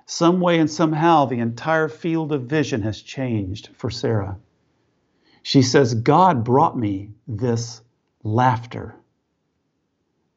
Some 0.08 0.40
way 0.40 0.58
and 0.58 0.70
somehow, 0.70 1.26
the 1.26 1.38
entire 1.38 1.88
field 1.88 2.32
of 2.32 2.46
vision 2.46 2.82
has 2.82 3.00
changed 3.00 3.70
for 3.76 3.92
Sarah. 3.92 4.40
She 5.44 5.62
says, 5.62 5.94
God 5.94 6.44
brought 6.44 6.76
me 6.76 7.12
this 7.28 7.82
laughter. 8.24 8.96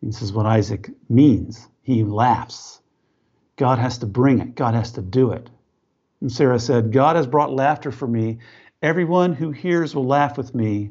This 0.02 0.20
is 0.20 0.30
what 0.30 0.44
Isaac 0.44 0.90
means. 1.08 1.66
He 1.80 2.04
laughs. 2.04 2.82
God 3.56 3.78
has 3.78 3.96
to 3.98 4.06
bring 4.06 4.40
it, 4.40 4.54
God 4.54 4.74
has 4.74 4.92
to 4.92 5.00
do 5.00 5.30
it. 5.30 5.48
And 6.20 6.32
Sarah 6.32 6.58
said, 6.58 6.92
God 6.92 7.16
has 7.16 7.26
brought 7.26 7.52
laughter 7.52 7.90
for 7.90 8.06
me. 8.06 8.38
Everyone 8.84 9.32
who 9.32 9.50
hears 9.50 9.94
will 9.94 10.04
laugh 10.04 10.36
with 10.36 10.54
me. 10.54 10.90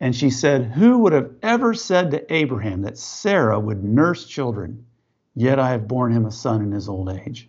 And 0.00 0.14
she 0.14 0.28
said, 0.28 0.72
Who 0.72 0.98
would 0.98 1.12
have 1.12 1.30
ever 1.40 1.72
said 1.72 2.10
to 2.10 2.34
Abraham 2.34 2.82
that 2.82 2.98
Sarah 2.98 3.60
would 3.60 3.84
nurse 3.84 4.26
children? 4.26 4.86
Yet 5.36 5.60
I 5.60 5.70
have 5.70 5.86
borne 5.86 6.10
him 6.10 6.26
a 6.26 6.32
son 6.32 6.62
in 6.62 6.72
his 6.72 6.88
old 6.88 7.08
age. 7.08 7.48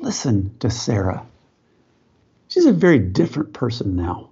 Listen 0.00 0.56
to 0.58 0.68
Sarah. 0.68 1.24
She's 2.48 2.66
a 2.66 2.72
very 2.72 2.98
different 2.98 3.52
person 3.52 3.94
now. 3.94 4.30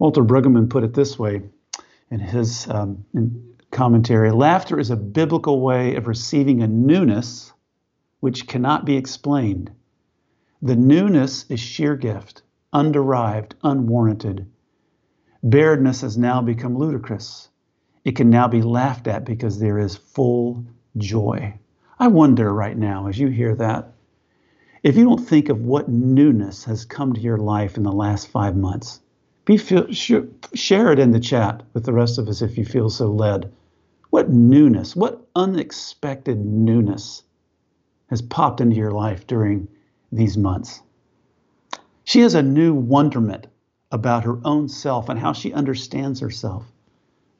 Walter 0.00 0.24
Brueggemann 0.24 0.68
put 0.68 0.82
it 0.82 0.94
this 0.94 1.16
way 1.16 1.42
in 2.10 2.18
his 2.18 2.68
um, 2.68 3.04
in 3.14 3.54
commentary 3.70 4.32
Laughter 4.32 4.76
is 4.80 4.90
a 4.90 4.96
biblical 4.96 5.60
way 5.60 5.94
of 5.94 6.08
receiving 6.08 6.62
a 6.62 6.66
newness 6.66 7.52
which 8.18 8.48
cannot 8.48 8.84
be 8.84 8.96
explained. 8.96 9.70
The 10.62 10.74
newness 10.74 11.48
is 11.48 11.60
sheer 11.60 11.94
gift, 11.94 12.42
underived, 12.74 13.52
unwarranted. 13.62 14.46
Bareness 15.42 16.00
has 16.00 16.18
now 16.18 16.42
become 16.42 16.76
ludicrous. 16.76 17.48
It 18.04 18.16
can 18.16 18.28
now 18.30 18.48
be 18.48 18.62
laughed 18.62 19.06
at 19.06 19.24
because 19.24 19.58
there 19.58 19.78
is 19.78 19.96
full 19.96 20.64
joy. 20.96 21.58
I 21.98 22.08
wonder 22.08 22.52
right 22.52 22.76
now, 22.76 23.06
as 23.06 23.18
you 23.18 23.28
hear 23.28 23.54
that, 23.56 23.92
if 24.82 24.96
you 24.96 25.04
don't 25.04 25.24
think 25.24 25.48
of 25.48 25.62
what 25.62 25.88
newness 25.88 26.64
has 26.64 26.84
come 26.84 27.12
to 27.14 27.20
your 27.20 27.38
life 27.38 27.76
in 27.76 27.84
the 27.84 27.92
last 27.92 28.28
five 28.28 28.56
months, 28.56 29.00
be 29.44 29.56
feel, 29.56 29.86
share 29.92 30.92
it 30.92 30.98
in 30.98 31.12
the 31.12 31.20
chat 31.20 31.62
with 31.72 31.84
the 31.84 31.92
rest 31.92 32.18
of 32.18 32.28
us 32.28 32.42
if 32.42 32.58
you 32.58 32.64
feel 32.64 32.90
so 32.90 33.06
led. 33.06 33.52
What 34.10 34.30
newness, 34.30 34.94
what 34.94 35.26
unexpected 35.36 36.44
newness 36.44 37.22
has 38.08 38.22
popped 38.22 38.60
into 38.60 38.76
your 38.76 38.90
life 38.90 39.26
during 39.26 39.68
these 40.12 40.36
months? 40.36 40.82
She 42.04 42.20
has 42.20 42.34
a 42.34 42.42
new 42.42 42.74
wonderment 42.74 43.46
about 43.90 44.24
her 44.24 44.38
own 44.44 44.68
self 44.68 45.08
and 45.08 45.18
how 45.18 45.32
she 45.32 45.52
understands 45.52 46.20
herself. 46.20 46.70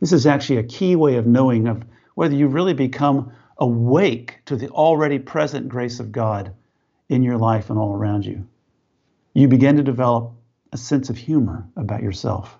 This 0.00 0.12
is 0.12 0.26
actually 0.26 0.58
a 0.58 0.64
key 0.64 0.96
way 0.96 1.16
of 1.16 1.26
knowing 1.26 1.66
of 1.66 1.84
whether 2.14 2.34
you 2.34 2.48
really 2.48 2.74
become 2.74 3.32
awake 3.58 4.40
to 4.46 4.56
the 4.56 4.68
already 4.70 5.18
present 5.18 5.68
grace 5.68 6.00
of 6.00 6.12
God 6.12 6.52
in 7.08 7.22
your 7.22 7.38
life 7.38 7.70
and 7.70 7.78
all 7.78 7.94
around 7.94 8.24
you. 8.24 8.46
You 9.34 9.48
begin 9.48 9.76
to 9.76 9.82
develop 9.82 10.32
a 10.72 10.76
sense 10.76 11.10
of 11.10 11.16
humor 11.16 11.66
about 11.76 12.02
yourself. 12.02 12.58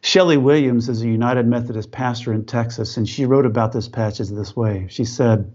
Shelley 0.00 0.36
Williams 0.36 0.88
is 0.88 1.02
a 1.02 1.08
United 1.08 1.46
Methodist 1.46 1.90
pastor 1.90 2.32
in 2.32 2.44
Texas, 2.44 2.96
and 2.96 3.08
she 3.08 3.26
wrote 3.26 3.46
about 3.46 3.72
this 3.72 3.88
passage 3.88 4.28
this 4.28 4.54
way. 4.54 4.86
She 4.88 5.04
said, 5.04 5.52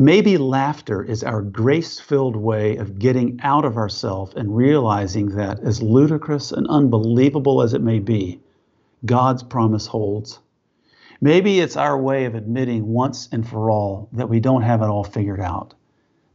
Maybe 0.00 0.38
laughter 0.38 1.02
is 1.04 1.22
our 1.22 1.42
grace 1.42 2.00
filled 2.00 2.34
way 2.34 2.78
of 2.78 2.98
getting 2.98 3.38
out 3.42 3.66
of 3.66 3.76
ourselves 3.76 4.32
and 4.34 4.56
realizing 4.56 5.26
that, 5.36 5.60
as 5.60 5.82
ludicrous 5.82 6.52
and 6.52 6.66
unbelievable 6.68 7.60
as 7.60 7.74
it 7.74 7.82
may 7.82 7.98
be, 7.98 8.40
God's 9.04 9.42
promise 9.42 9.86
holds. 9.86 10.38
Maybe 11.20 11.60
it's 11.60 11.76
our 11.76 12.00
way 12.00 12.24
of 12.24 12.34
admitting 12.34 12.86
once 12.86 13.28
and 13.30 13.46
for 13.46 13.70
all 13.70 14.08
that 14.14 14.30
we 14.30 14.40
don't 14.40 14.62
have 14.62 14.80
it 14.80 14.86
all 14.86 15.04
figured 15.04 15.38
out, 15.38 15.74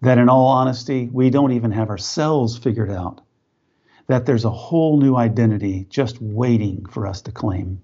that 0.01 0.19
in 0.19 0.30
all 0.30 0.45
honesty, 0.45 1.10
we 1.12 1.32
don't 1.32 1.54
even 1.54 1.71
have 1.71 1.89
ourselves 1.89 2.56
figured 2.56 2.91
out, 2.91 3.21
that 4.06 4.28
there's 4.28 4.45
a 4.45 4.51
whole 4.51 4.99
new 4.99 5.15
identity 5.15 5.88
just 5.89 6.21
waiting 6.21 6.86
for 6.86 7.08
us 7.08 7.19
to 7.23 7.32
claim. 7.32 7.82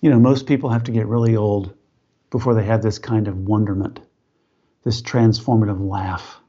You 0.00 0.10
know, 0.10 0.20
most 0.20 0.46
people 0.46 0.70
have 0.70 0.84
to 0.84 0.92
get 0.92 1.08
really 1.08 1.34
old 1.34 1.74
before 2.32 2.54
they 2.54 2.64
have 2.64 2.82
this 2.82 2.98
kind 2.98 3.28
of 3.28 3.36
wonderment, 3.36 4.00
this 4.84 5.02
transformative 5.02 5.86
laugh. 5.86 6.40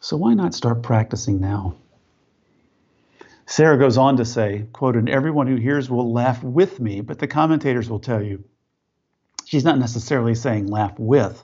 So 0.00 0.16
why 0.16 0.34
not 0.34 0.54
start 0.54 0.82
practicing 0.82 1.40
now? 1.40 1.76
Sarah 3.46 3.78
goes 3.78 3.96
on 3.96 4.16
to 4.16 4.24
say, 4.24 4.66
quote, 4.72 4.96
and 4.96 5.08
everyone 5.08 5.46
who 5.46 5.54
hears 5.54 5.88
will 5.88 6.12
laugh 6.12 6.42
with 6.42 6.80
me, 6.80 7.00
but 7.00 7.20
the 7.20 7.28
commentators 7.28 7.88
will 7.88 8.00
tell 8.00 8.20
you 8.20 8.42
she's 9.44 9.64
not 9.64 9.78
necessarily 9.78 10.34
saying 10.34 10.66
laugh 10.66 10.98
with. 10.98 11.40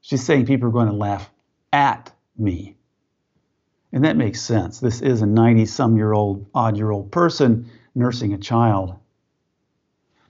She's 0.00 0.24
saying 0.24 0.46
people 0.46 0.68
are 0.68 0.72
going 0.72 0.86
to 0.86 0.94
laugh 0.94 1.28
at 1.72 2.12
me. 2.38 2.76
And 3.92 4.04
that 4.04 4.16
makes 4.16 4.40
sense. 4.40 4.78
This 4.78 5.02
is 5.02 5.20
a 5.20 5.26
90 5.26 5.66
some 5.66 5.96
year 5.96 6.12
old, 6.12 6.48
odd 6.54 6.76
year 6.76 6.92
old 6.92 7.10
person 7.10 7.68
nursing 7.92 8.34
a 8.34 8.38
child. 8.38 8.94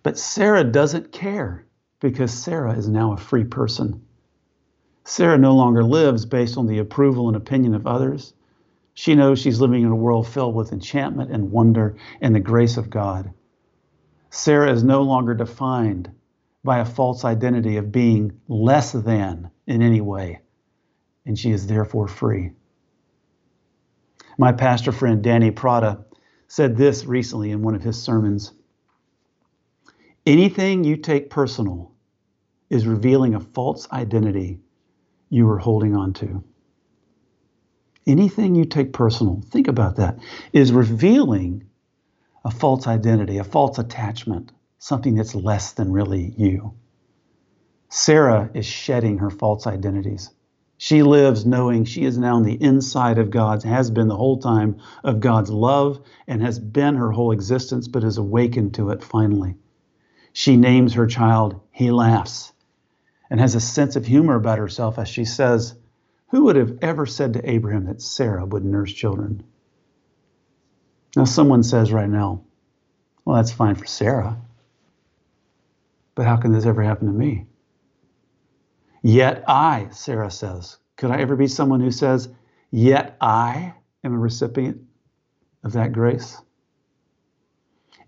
But 0.02 0.16
Sarah 0.16 0.64
doesn't 0.64 1.12
care 1.12 1.66
because 2.00 2.32
Sarah 2.32 2.76
is 2.76 2.88
now 2.88 3.12
a 3.12 3.18
free 3.18 3.44
person. 3.44 4.02
Sarah 5.04 5.38
no 5.38 5.54
longer 5.54 5.84
lives 5.84 6.24
based 6.26 6.56
on 6.56 6.66
the 6.66 6.78
approval 6.78 7.28
and 7.28 7.36
opinion 7.36 7.74
of 7.74 7.86
others. 7.86 8.34
She 8.94 9.14
knows 9.14 9.38
she's 9.38 9.60
living 9.60 9.82
in 9.82 9.90
a 9.90 9.96
world 9.96 10.26
filled 10.26 10.54
with 10.54 10.72
enchantment 10.72 11.30
and 11.30 11.52
wonder 11.52 11.96
and 12.20 12.34
the 12.34 12.40
grace 12.40 12.76
of 12.76 12.90
God. 12.90 13.32
Sarah 14.30 14.72
is 14.72 14.84
no 14.84 15.02
longer 15.02 15.34
defined 15.34 16.10
by 16.62 16.78
a 16.78 16.84
false 16.84 17.24
identity 17.24 17.76
of 17.76 17.92
being 17.92 18.40
less 18.48 18.92
than 18.92 19.50
in 19.66 19.82
any 19.82 20.00
way, 20.00 20.40
and 21.24 21.38
she 21.38 21.50
is 21.50 21.66
therefore 21.66 22.08
free. 22.08 22.52
My 24.38 24.52
pastor 24.52 24.92
friend 24.92 25.22
Danny 25.22 25.50
Prada 25.50 26.04
said 26.48 26.76
this 26.76 27.04
recently 27.04 27.50
in 27.50 27.62
one 27.62 27.74
of 27.74 27.82
his 27.82 28.00
sermons. 28.00 28.52
Anything 30.26 30.84
you 30.84 30.96
take 30.96 31.30
personal 31.30 31.92
is 32.68 32.86
revealing 32.86 33.34
a 33.34 33.40
false 33.40 33.90
identity 33.90 34.60
you 35.30 35.48
are 35.48 35.58
holding 35.58 35.96
on 35.96 36.12
to. 36.14 36.44
Anything 38.06 38.54
you 38.54 38.64
take 38.64 38.92
personal, 38.92 39.42
think 39.50 39.68
about 39.68 39.96
that, 39.96 40.18
is 40.52 40.72
revealing 40.72 41.64
a 42.44 42.50
false 42.50 42.86
identity, 42.86 43.38
a 43.38 43.44
false 43.44 43.78
attachment, 43.78 44.52
something 44.78 45.14
that's 45.14 45.34
less 45.34 45.72
than 45.72 45.92
really 45.92 46.34
you. 46.36 46.74
Sarah 47.88 48.50
is 48.54 48.66
shedding 48.66 49.18
her 49.18 49.30
false 49.30 49.66
identities. 49.66 50.30
She 50.76 51.02
lives 51.02 51.44
knowing 51.46 51.84
she 51.84 52.04
is 52.04 52.18
now 52.18 52.36
on 52.36 52.42
the 52.42 52.62
inside 52.62 53.18
of 53.18 53.30
God's, 53.30 53.64
has 53.64 53.90
been 53.90 54.08
the 54.08 54.16
whole 54.16 54.38
time 54.38 54.80
of 55.02 55.20
God's 55.20 55.50
love, 55.50 56.00
and 56.26 56.42
has 56.42 56.58
been 56.58 56.96
her 56.96 57.10
whole 57.10 57.32
existence, 57.32 57.88
but 57.88 58.04
is 58.04 58.18
awakened 58.18 58.74
to 58.74 58.90
it 58.90 59.02
finally. 59.02 59.56
She 60.32 60.56
names 60.56 60.94
her 60.94 61.06
child, 61.06 61.60
He 61.70 61.90
laughs, 61.90 62.52
and 63.30 63.40
has 63.40 63.54
a 63.54 63.60
sense 63.60 63.96
of 63.96 64.06
humor 64.06 64.36
about 64.36 64.58
herself 64.58 64.98
as 64.98 65.08
she 65.08 65.24
says, 65.24 65.74
Who 66.28 66.44
would 66.44 66.56
have 66.56 66.78
ever 66.82 67.06
said 67.06 67.34
to 67.34 67.50
Abraham 67.50 67.86
that 67.86 68.02
Sarah 68.02 68.46
would 68.46 68.64
nurse 68.64 68.92
children? 68.92 69.42
Now, 71.16 71.24
someone 71.24 71.62
says 71.62 71.92
right 71.92 72.08
now, 72.08 72.42
Well, 73.24 73.36
that's 73.36 73.52
fine 73.52 73.74
for 73.74 73.86
Sarah, 73.86 74.40
but 76.14 76.26
how 76.26 76.36
can 76.36 76.52
this 76.52 76.66
ever 76.66 76.82
happen 76.82 77.06
to 77.06 77.12
me? 77.12 77.46
Yet 79.02 79.44
I, 79.48 79.88
Sarah 79.92 80.30
says, 80.30 80.76
could 80.96 81.10
I 81.10 81.20
ever 81.20 81.34
be 81.36 81.46
someone 81.46 81.80
who 81.80 81.90
says, 81.90 82.28
Yet 82.70 83.16
I 83.20 83.74
am 84.04 84.14
a 84.14 84.18
recipient 84.18 84.82
of 85.64 85.72
that 85.72 85.92
grace? 85.92 86.36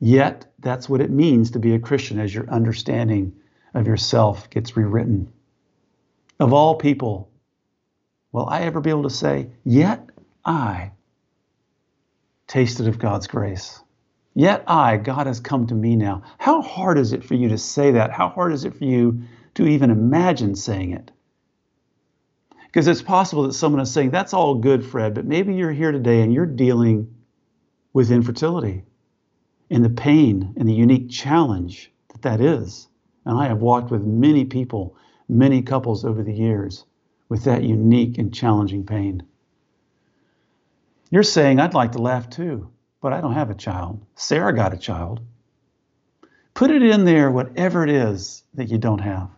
Yet, 0.04 0.52
that's 0.58 0.88
what 0.88 1.00
it 1.00 1.12
means 1.12 1.52
to 1.52 1.60
be 1.60 1.76
a 1.76 1.78
Christian 1.78 2.18
as 2.18 2.34
your 2.34 2.50
understanding 2.50 3.34
of 3.72 3.86
yourself 3.86 4.50
gets 4.50 4.76
rewritten. 4.76 5.32
Of 6.40 6.52
all 6.52 6.74
people, 6.74 7.30
will 8.32 8.48
I 8.48 8.62
ever 8.62 8.80
be 8.80 8.90
able 8.90 9.04
to 9.04 9.10
say, 9.10 9.52
Yet 9.62 10.10
I 10.44 10.90
tasted 12.48 12.88
of 12.88 12.98
God's 12.98 13.28
grace? 13.28 13.80
Yet 14.34 14.64
I, 14.66 14.96
God 14.96 15.28
has 15.28 15.38
come 15.38 15.68
to 15.68 15.74
me 15.76 15.94
now. 15.94 16.24
How 16.36 16.62
hard 16.62 16.98
is 16.98 17.12
it 17.12 17.22
for 17.22 17.34
you 17.34 17.50
to 17.50 17.58
say 17.58 17.92
that? 17.92 18.10
How 18.10 18.28
hard 18.28 18.52
is 18.52 18.64
it 18.64 18.74
for 18.74 18.84
you 18.84 19.22
to 19.54 19.68
even 19.68 19.92
imagine 19.92 20.56
saying 20.56 20.90
it? 20.90 21.12
Because 22.64 22.88
it's 22.88 23.02
possible 23.02 23.44
that 23.44 23.52
someone 23.52 23.80
is 23.80 23.92
saying, 23.92 24.10
That's 24.10 24.34
all 24.34 24.56
good, 24.56 24.84
Fred, 24.84 25.14
but 25.14 25.26
maybe 25.26 25.54
you're 25.54 25.70
here 25.70 25.92
today 25.92 26.22
and 26.22 26.34
you're 26.34 26.44
dealing 26.44 27.14
with 27.92 28.10
infertility 28.10 28.82
and 29.72 29.82
the 29.82 29.90
pain 29.90 30.52
and 30.56 30.68
the 30.68 30.74
unique 30.74 31.10
challenge 31.10 31.90
that 32.10 32.22
that 32.22 32.40
is. 32.40 32.88
And 33.24 33.38
I 33.38 33.46
have 33.46 33.62
walked 33.62 33.90
with 33.90 34.02
many 34.02 34.44
people, 34.44 34.96
many 35.28 35.62
couples 35.62 36.04
over 36.04 36.22
the 36.22 36.34
years 36.34 36.84
with 37.30 37.44
that 37.44 37.62
unique 37.62 38.18
and 38.18 38.34
challenging 38.34 38.84
pain. 38.84 39.22
You're 41.10 41.22
saying, 41.22 41.58
I'd 41.58 41.72
like 41.72 41.92
to 41.92 41.98
laugh 41.98 42.28
too, 42.28 42.70
but 43.00 43.14
I 43.14 43.22
don't 43.22 43.32
have 43.32 43.48
a 43.48 43.54
child. 43.54 44.04
Sarah 44.14 44.54
got 44.54 44.74
a 44.74 44.78
child. 44.78 45.20
Put 46.52 46.70
it 46.70 46.82
in 46.82 47.06
there, 47.06 47.30
whatever 47.30 47.82
it 47.82 47.90
is 47.90 48.42
that 48.54 48.68
you 48.68 48.76
don't 48.76 49.00
have. 49.00 49.30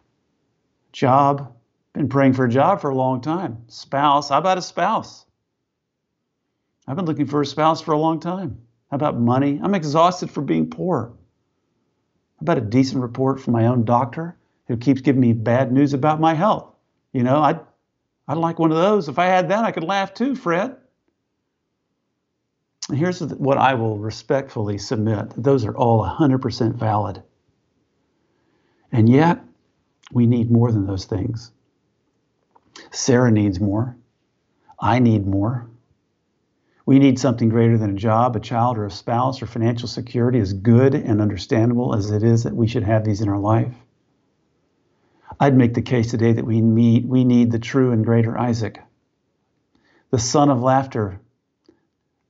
Job, 0.93 1.55
been 1.93 2.09
praying 2.09 2.33
for 2.33 2.45
a 2.45 2.51
job 2.51 2.81
for 2.81 2.91
a 2.91 2.95
long 2.95 3.21
time. 3.21 3.59
Spouse, 3.69 4.31
how 4.31 4.39
about 4.39 4.59
a 4.59 4.63
spouse? 4.63 5.27
I've 6.89 6.97
been 6.97 7.07
looking 7.07 7.27
for 7.27 7.41
a 7.41 7.47
spouse 7.47 7.81
for 7.81 7.93
a 7.93 7.99
long 7.99 8.19
time. 8.19 8.64
How 8.95 8.97
about 8.97 9.19
money? 9.19 9.59
I'm 9.61 9.75
exhausted 9.75 10.31
for 10.31 10.41
being 10.41 10.71
poor. 10.71 11.11
How 12.37 12.43
about 12.43 12.59
a 12.59 12.61
decent 12.61 13.03
report 13.03 13.41
from 13.41 13.53
my 13.53 13.67
own 13.67 13.85
doctor 13.85 14.37
who 14.69 14.77
keeps 14.77 15.01
giving 15.01 15.21
me 15.21 15.33
bad 15.33 15.73
news 15.73 15.95
about 15.95 16.21
my 16.21 16.33
health? 16.33 16.73
You 17.13 17.25
know, 17.25 17.43
I'd, 17.43 17.59
I'd 18.29 18.37
like 18.37 18.61
one 18.61 18.71
of 18.71 18.77
those. 18.77 19.09
If 19.09 19.19
I 19.19 19.27
had 19.27 19.49
that, 19.49 19.65
I 19.65 19.73
could 19.73 19.83
laugh 19.83 20.15
too, 20.15 20.37
Fred. 20.37 20.77
And 22.89 22.97
here's 22.97 23.21
what 23.21 23.59
I 23.59 23.75
will 23.75 23.99
respectfully 23.99 24.79
submit 24.79 25.31
those 25.37 25.65
are 25.65 25.77
all 25.77 26.07
100% 26.07 26.77
valid. 26.77 27.21
And 28.93 29.09
yet, 29.09 29.41
we 30.13 30.29
need 30.29 30.53
more 30.53 30.71
than 30.71 30.87
those 30.87 31.07
things. 31.07 31.51
Sarah 32.93 33.33
needs 33.33 33.59
more. 33.59 33.97
I 34.79 35.01
need 35.01 35.27
more. 35.27 35.69
We 36.87 36.99
need 36.99 37.19
something 37.19 37.49
greater 37.49 37.79
than 37.79 37.91
a 37.91 37.99
job, 37.99 38.37
a 38.37 38.41
child, 38.41 38.77
or 38.77 38.85
a 38.85 38.91
spouse, 38.91 39.41
or 39.41 39.47
financial 39.47 39.89
security, 39.89 40.39
as 40.39 40.53
good 40.53 40.95
and 40.95 41.21
understandable 41.21 41.95
as 41.95 42.11
it 42.11 42.23
is 42.23 42.43
that 42.43 42.55
we 42.55 42.69
should 42.69 42.83
have 42.83 43.05
these 43.05 43.23
in 43.23 43.29
our 43.29 43.39
life. 43.39 43.75
I'd 45.41 45.57
make 45.57 45.75
the 45.75 45.83
case 45.83 46.11
today 46.11 46.33
that 46.33 46.45
we 46.45 46.61
need, 46.61 47.09
we 47.09 47.25
need 47.25 47.51
the 47.51 47.59
true 47.59 47.93
and 47.93 48.05
greater 48.05 48.39
Isaac. 48.39 48.81
The 50.11 50.19
son 50.19 50.51
of 50.51 50.63
laughter, 50.63 51.21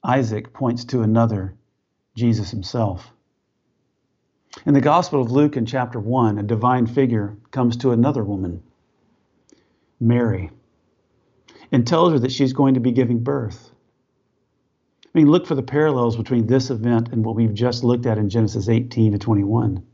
Isaac, 0.03 0.53
points 0.53 0.85
to 0.87 1.03
another, 1.03 1.55
Jesus 2.14 2.51
himself. 2.51 3.11
In 4.64 4.73
the 4.73 4.81
Gospel 4.81 5.21
of 5.21 5.33
Luke 5.33 5.57
in 5.57 5.67
chapter 5.67 5.99
1, 5.99 6.38
a 6.38 6.43
divine 6.45 6.87
figure 6.87 7.37
comes 7.51 7.77
to 7.79 7.90
another 7.90 8.23
woman, 8.23 8.62
Mary, 9.99 10.51
and 11.73 11.85
tells 11.85 12.12
her 12.12 12.19
that 12.21 12.33
she's 12.33 12.53
going 12.53 12.75
to 12.75 12.81
be 12.81 12.93
giving 12.93 13.19
birth. 13.19 13.74
I 15.14 15.20
mean, 15.20 15.31
look 15.31 15.46
for 15.46 15.55
the 15.55 15.62
parallels 15.62 16.16
between 16.16 16.48
this 16.48 16.70
event 16.70 17.11
and 17.12 17.24
what 17.24 17.37
we've 17.37 17.55
just 17.55 17.85
looked 17.85 18.05
at 18.05 18.18
in 18.18 18.29
Genesis 18.29 18.68
18 18.68 19.12
to 19.12 19.18
21. 19.18 19.87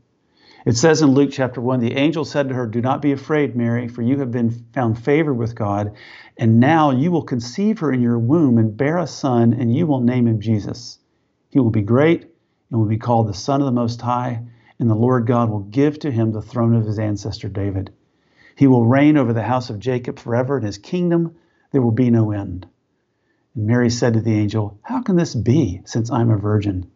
It 0.65 0.75
says 0.75 1.03
in 1.03 1.11
Luke 1.11 1.29
chapter 1.31 1.61
1 1.61 1.79
the 1.79 1.93
angel 1.93 2.25
said 2.25 2.49
to 2.49 2.55
her, 2.55 2.65
Do 2.65 2.81
not 2.81 3.03
be 3.03 3.11
afraid, 3.11 3.55
Mary, 3.55 3.87
for 3.87 4.01
you 4.01 4.17
have 4.17 4.31
been 4.31 4.65
found 4.73 4.97
favor 4.97 5.31
with 5.31 5.53
God, 5.53 5.93
and 6.37 6.59
now 6.59 6.89
you 6.89 7.11
will 7.11 7.21
conceive 7.21 7.79
her 7.79 7.91
in 7.91 8.01
your 8.01 8.17
womb 8.17 8.57
and 8.57 8.75
bear 8.75 8.97
a 8.97 9.05
son, 9.05 9.53
and 9.53 9.75
you 9.75 9.85
will 9.85 10.01
name 10.01 10.27
him 10.27 10.39
Jesus. 10.39 10.97
He 11.49 11.59
will 11.59 11.69
be 11.69 11.83
great, 11.83 12.23
and 12.71 12.79
will 12.79 12.87
be 12.87 12.97
called 12.97 13.27
the 13.27 13.33
Son 13.35 13.61
of 13.61 13.65
the 13.65 13.71
Most 13.71 14.01
High, 14.01 14.41
and 14.79 14.89
the 14.89 14.95
Lord 14.95 15.27
God 15.27 15.51
will 15.51 15.59
give 15.59 15.99
to 15.99 16.09
him 16.09 16.31
the 16.31 16.41
throne 16.41 16.73
of 16.73 16.85
his 16.85 16.97
ancestor 16.97 17.47
David. 17.47 17.91
He 18.55 18.65
will 18.65 18.87
reign 18.87 19.17
over 19.17 19.33
the 19.33 19.43
house 19.43 19.69
of 19.69 19.77
Jacob 19.77 20.17
forever, 20.17 20.57
and 20.57 20.65
his 20.65 20.79
kingdom 20.79 21.35
there 21.71 21.81
will 21.83 21.91
be 21.91 22.09
no 22.09 22.31
end. 22.31 22.67
And 23.55 23.67
Mary 23.67 23.89
said 23.89 24.13
to 24.13 24.21
the 24.21 24.33
angel, 24.33 24.79
How 24.81 25.01
can 25.01 25.15
this 25.15 25.35
be, 25.35 25.81
since 25.85 26.11
I'm 26.11 26.29
a 26.29 26.37
virgin? 26.37 26.89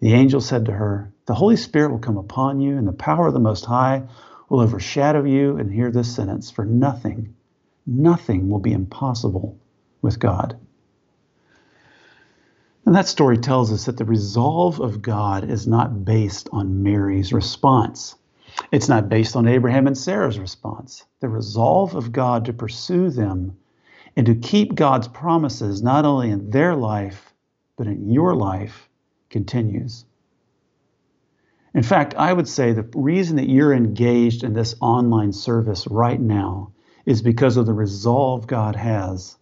The 0.00 0.14
angel 0.14 0.40
said 0.40 0.66
to 0.66 0.72
her, 0.72 1.12
The 1.26 1.34
Holy 1.34 1.56
Spirit 1.56 1.90
will 1.90 1.98
come 1.98 2.16
upon 2.16 2.60
you, 2.60 2.76
and 2.76 2.88
the 2.88 2.92
power 2.92 3.28
of 3.28 3.34
the 3.34 3.40
Most 3.40 3.66
High 3.66 4.04
will 4.48 4.60
overshadow 4.60 5.24
you. 5.24 5.56
And 5.56 5.72
hear 5.72 5.90
this 5.90 6.14
sentence 6.14 6.50
For 6.50 6.64
nothing, 6.64 7.34
nothing 7.86 8.48
will 8.48 8.58
be 8.58 8.72
impossible 8.72 9.58
with 10.02 10.18
God. 10.18 10.58
And 12.86 12.94
that 12.94 13.06
story 13.06 13.38
tells 13.38 13.72
us 13.72 13.84
that 13.84 13.98
the 13.98 14.04
resolve 14.04 14.80
of 14.80 15.02
God 15.02 15.48
is 15.48 15.66
not 15.66 16.04
based 16.04 16.48
on 16.50 16.82
Mary's 16.82 17.32
response. 17.32 18.16
It's 18.72 18.88
not 18.88 19.08
based 19.08 19.36
on 19.36 19.46
Abraham 19.46 19.86
and 19.86 19.96
Sarah's 19.96 20.38
response. 20.38 21.04
The 21.20 21.28
resolve 21.28 21.94
of 21.94 22.10
God 22.10 22.46
to 22.46 22.52
pursue 22.52 23.10
them 23.10 23.58
and 24.16 24.26
to 24.26 24.34
keep 24.34 24.74
God's 24.74 25.08
promises 25.08 25.82
not 25.82 26.04
only 26.04 26.30
in 26.30 26.50
their 26.50 26.74
life, 26.74 27.32
but 27.76 27.86
in 27.86 28.10
your 28.10 28.34
life 28.34 28.88
continues. 29.30 30.04
In 31.72 31.82
fact, 31.82 32.14
I 32.14 32.32
would 32.32 32.48
say 32.48 32.72
the 32.72 32.88
reason 32.94 33.36
that 33.36 33.48
you're 33.48 33.72
engaged 33.72 34.42
in 34.42 34.52
this 34.54 34.74
online 34.80 35.32
service 35.32 35.86
right 35.86 36.20
now 36.20 36.72
is 37.06 37.22
because 37.22 37.56
of 37.56 37.66
the 37.66 37.72
resolve 37.72 38.46
God 38.46 38.76
has 38.76 39.36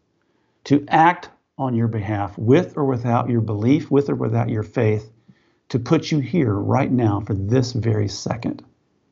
to 0.64 0.85
act 0.88 1.31
on 1.57 1.74
your 1.74 1.88
behalf 1.88 2.37
with 2.38 2.76
or 2.76 2.85
without 2.85 3.31
your 3.31 3.40
belief, 3.40 3.90
with 3.90 4.11
or 4.11 4.14
without 4.14 4.50
your 4.50 4.62
faith, 4.62 5.11
to 5.70 5.78
put 5.78 6.11
you 6.11 6.18
here 6.18 6.54
right 6.54 6.90
now 6.90 7.20
for 7.20 7.35
this 7.35 7.72
very 7.72 8.09
second. 8.09 8.62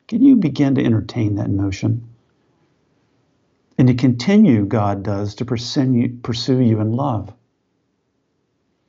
Can 0.08 0.22
you 0.22 0.36
begin 0.36 0.74
to 0.76 0.84
entertain 0.84 1.36
that 1.36 1.50
notion? 1.50 2.08
And 3.78 3.88
to 3.88 3.94
continue, 3.94 4.64
God 4.64 5.02
does, 5.02 5.34
to 5.36 5.44
pursue 5.44 6.60
you, 6.60 6.80
in 6.80 6.92
love. 6.92 7.32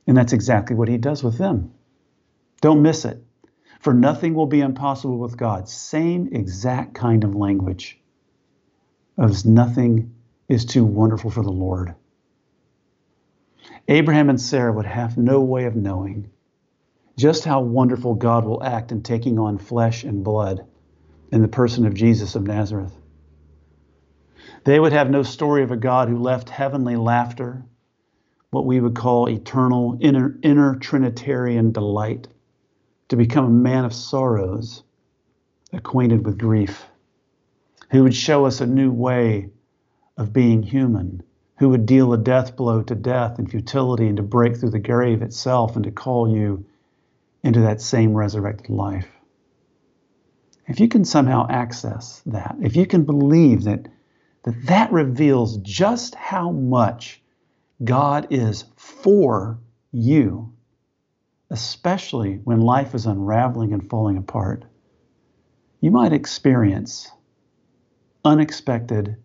And 0.06 0.16
that's 0.16 0.32
exactly 0.32 0.74
what 0.74 0.88
He 0.88 0.96
does 0.96 1.22
with 1.22 1.36
them. 1.36 1.72
Don't 2.60 2.82
miss 2.82 3.04
it. 3.04 3.22
For 3.80 3.94
nothing 3.94 4.34
will 4.34 4.46
be 4.46 4.60
impossible 4.60 5.18
with 5.18 5.36
God. 5.36 5.68
Same 5.68 6.30
exact 6.32 6.94
kind 6.94 7.22
of 7.22 7.34
language 7.34 8.00
of 9.16 9.44
nothing 9.44 10.14
is 10.48 10.64
too 10.64 10.84
wonderful 10.84 11.30
for 11.30 11.42
the 11.42 11.52
Lord. 11.52 11.94
Abraham 13.86 14.30
and 14.30 14.40
Sarah 14.40 14.72
would 14.72 14.86
have 14.86 15.16
no 15.16 15.40
way 15.40 15.64
of 15.64 15.76
knowing 15.76 16.30
just 17.16 17.44
how 17.44 17.60
wonderful 17.60 18.14
God 18.14 18.44
will 18.44 18.62
act 18.62 18.92
in 18.92 19.02
taking 19.02 19.38
on 19.38 19.58
flesh 19.58 20.04
and 20.04 20.24
blood 20.24 20.64
in 21.30 21.42
the 21.42 21.48
person 21.48 21.84
of 21.84 21.94
Jesus 21.94 22.34
of 22.34 22.44
Nazareth. 22.44 22.97
They 24.64 24.80
would 24.80 24.92
have 24.92 25.10
no 25.10 25.22
story 25.22 25.62
of 25.62 25.70
a 25.70 25.76
God 25.76 26.08
who 26.08 26.18
left 26.18 26.48
heavenly 26.48 26.96
laughter, 26.96 27.64
what 28.50 28.66
we 28.66 28.80
would 28.80 28.94
call 28.94 29.28
eternal 29.28 29.98
inner, 30.00 30.38
inner 30.42 30.76
Trinitarian 30.76 31.72
delight, 31.72 32.28
to 33.08 33.16
become 33.16 33.44
a 33.44 33.50
man 33.50 33.84
of 33.84 33.92
sorrows, 33.92 34.82
acquainted 35.72 36.24
with 36.24 36.38
grief, 36.38 36.86
who 37.90 38.02
would 38.02 38.14
show 38.14 38.46
us 38.46 38.60
a 38.60 38.66
new 38.66 38.90
way 38.90 39.50
of 40.16 40.32
being 40.32 40.62
human, 40.62 41.22
who 41.56 41.68
would 41.68 41.86
deal 41.86 42.12
a 42.12 42.18
death 42.18 42.56
blow 42.56 42.82
to 42.82 42.94
death 42.94 43.38
and 43.38 43.50
futility 43.50 44.06
and 44.06 44.16
to 44.16 44.22
break 44.22 44.56
through 44.56 44.70
the 44.70 44.78
grave 44.78 45.22
itself 45.22 45.76
and 45.76 45.84
to 45.84 45.90
call 45.90 46.28
you 46.28 46.64
into 47.42 47.60
that 47.60 47.80
same 47.80 48.14
resurrected 48.14 48.70
life. 48.70 49.08
If 50.66 50.80
you 50.80 50.88
can 50.88 51.04
somehow 51.04 51.46
access 51.48 52.22
that, 52.26 52.56
if 52.60 52.76
you 52.76 52.86
can 52.86 53.04
believe 53.04 53.64
that 53.64 53.88
that, 54.44 54.66
that 54.66 54.92
reveals 54.92 55.56
just 55.58 56.14
how 56.14 56.50
much 56.50 57.22
God 57.82 58.28
is 58.30 58.64
for 58.76 59.58
you, 59.92 60.52
especially 61.50 62.40
when 62.44 62.60
life 62.60 62.94
is 62.94 63.06
unraveling 63.06 63.72
and 63.72 63.88
falling 63.88 64.16
apart. 64.16 64.64
You 65.80 65.90
might 65.90 66.12
experience 66.12 67.10
unexpected, 68.24 69.16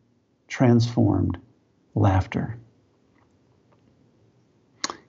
transformed 0.48 1.38
laughter. 1.96 2.60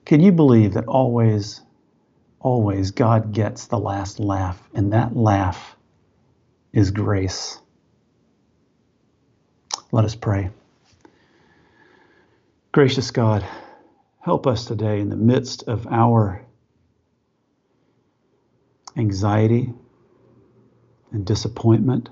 Can 0.05 0.21
you 0.21 0.31
believe 0.31 0.73
that 0.73 0.85
always, 0.85 1.61
always 2.39 2.91
God 2.91 3.31
gets 3.31 3.67
the 3.67 3.79
last 3.79 4.19
laugh, 4.19 4.61
and 4.73 4.93
that 4.93 5.15
laugh 5.15 5.75
is 6.73 6.91
grace? 6.91 7.59
Let 9.95 10.03
us 10.03 10.13
pray. 10.13 10.49
Gracious 12.73 13.11
God, 13.11 13.45
help 14.19 14.45
us 14.45 14.65
today 14.65 14.99
in 14.99 15.07
the 15.07 15.15
midst 15.15 15.69
of 15.69 15.87
our 15.87 16.45
anxiety 18.97 19.71
and 21.13 21.25
disappointment 21.25 22.09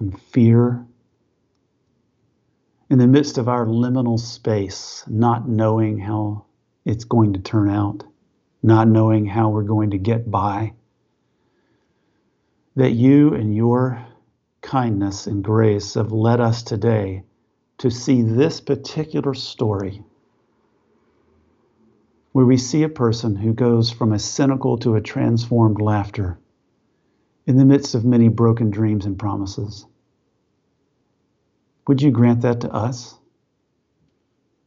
and 0.00 0.20
fear 0.20 0.84
in 2.90 2.98
the 2.98 3.06
midst 3.06 3.38
of 3.38 3.48
our 3.48 3.64
liminal 3.64 4.18
space, 4.18 5.04
not 5.06 5.48
knowing 5.48 5.96
how 5.96 6.46
it's 6.84 7.04
going 7.04 7.34
to 7.34 7.38
turn 7.38 7.70
out, 7.70 8.02
not 8.64 8.88
knowing 8.88 9.26
how 9.26 9.50
we're 9.50 9.62
going 9.62 9.90
to 9.92 9.98
get 9.98 10.28
by, 10.28 10.72
that 12.74 12.90
you 12.90 13.32
and 13.32 13.54
your 13.54 14.05
kindness 14.66 15.28
and 15.28 15.44
grace 15.44 15.94
have 15.94 16.10
led 16.10 16.40
us 16.40 16.64
today 16.64 17.22
to 17.78 17.88
see 17.88 18.22
this 18.22 18.60
particular 18.60 19.32
story 19.32 20.02
where 22.32 22.44
we 22.44 22.56
see 22.56 22.82
a 22.82 22.88
person 22.88 23.36
who 23.36 23.54
goes 23.54 23.92
from 23.92 24.12
a 24.12 24.18
cynical 24.18 24.76
to 24.76 24.96
a 24.96 25.00
transformed 25.00 25.80
laughter 25.80 26.36
in 27.46 27.56
the 27.56 27.64
midst 27.64 27.94
of 27.94 28.04
many 28.04 28.28
broken 28.28 28.68
dreams 28.68 29.06
and 29.06 29.20
promises. 29.20 29.86
Would 31.86 32.02
you 32.02 32.10
grant 32.10 32.40
that 32.40 32.62
to 32.62 32.70
us? 32.72 33.16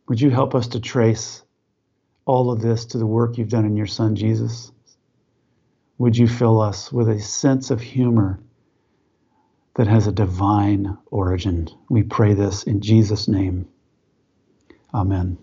Would 0.08 0.22
you 0.22 0.30
help 0.30 0.56
us 0.56 0.70
to 0.70 0.80
trace 0.80 1.44
all 2.24 2.52
of 2.52 2.62
this 2.62 2.86
to 2.86 2.98
the 2.98 3.06
work 3.06 3.38
you've 3.38 3.50
done 3.50 3.66
in 3.66 3.76
your 3.76 3.86
Son, 3.86 4.16
Jesus? 4.16 4.72
Would 5.98 6.16
you 6.16 6.28
fill 6.30 6.62
us 6.62 6.90
with 6.90 7.10
a 7.10 7.20
sense 7.20 7.70
of 7.70 7.82
humor 7.82 8.40
that 9.76 9.88
has 9.88 10.08
a 10.08 10.12
divine 10.12 10.98
origin? 11.08 11.70
We 11.90 12.04
pray 12.04 12.34
this 12.34 12.64
in 12.64 12.82
Jesus' 12.82 13.28
name. 13.28 13.68
Amen. 14.94 15.38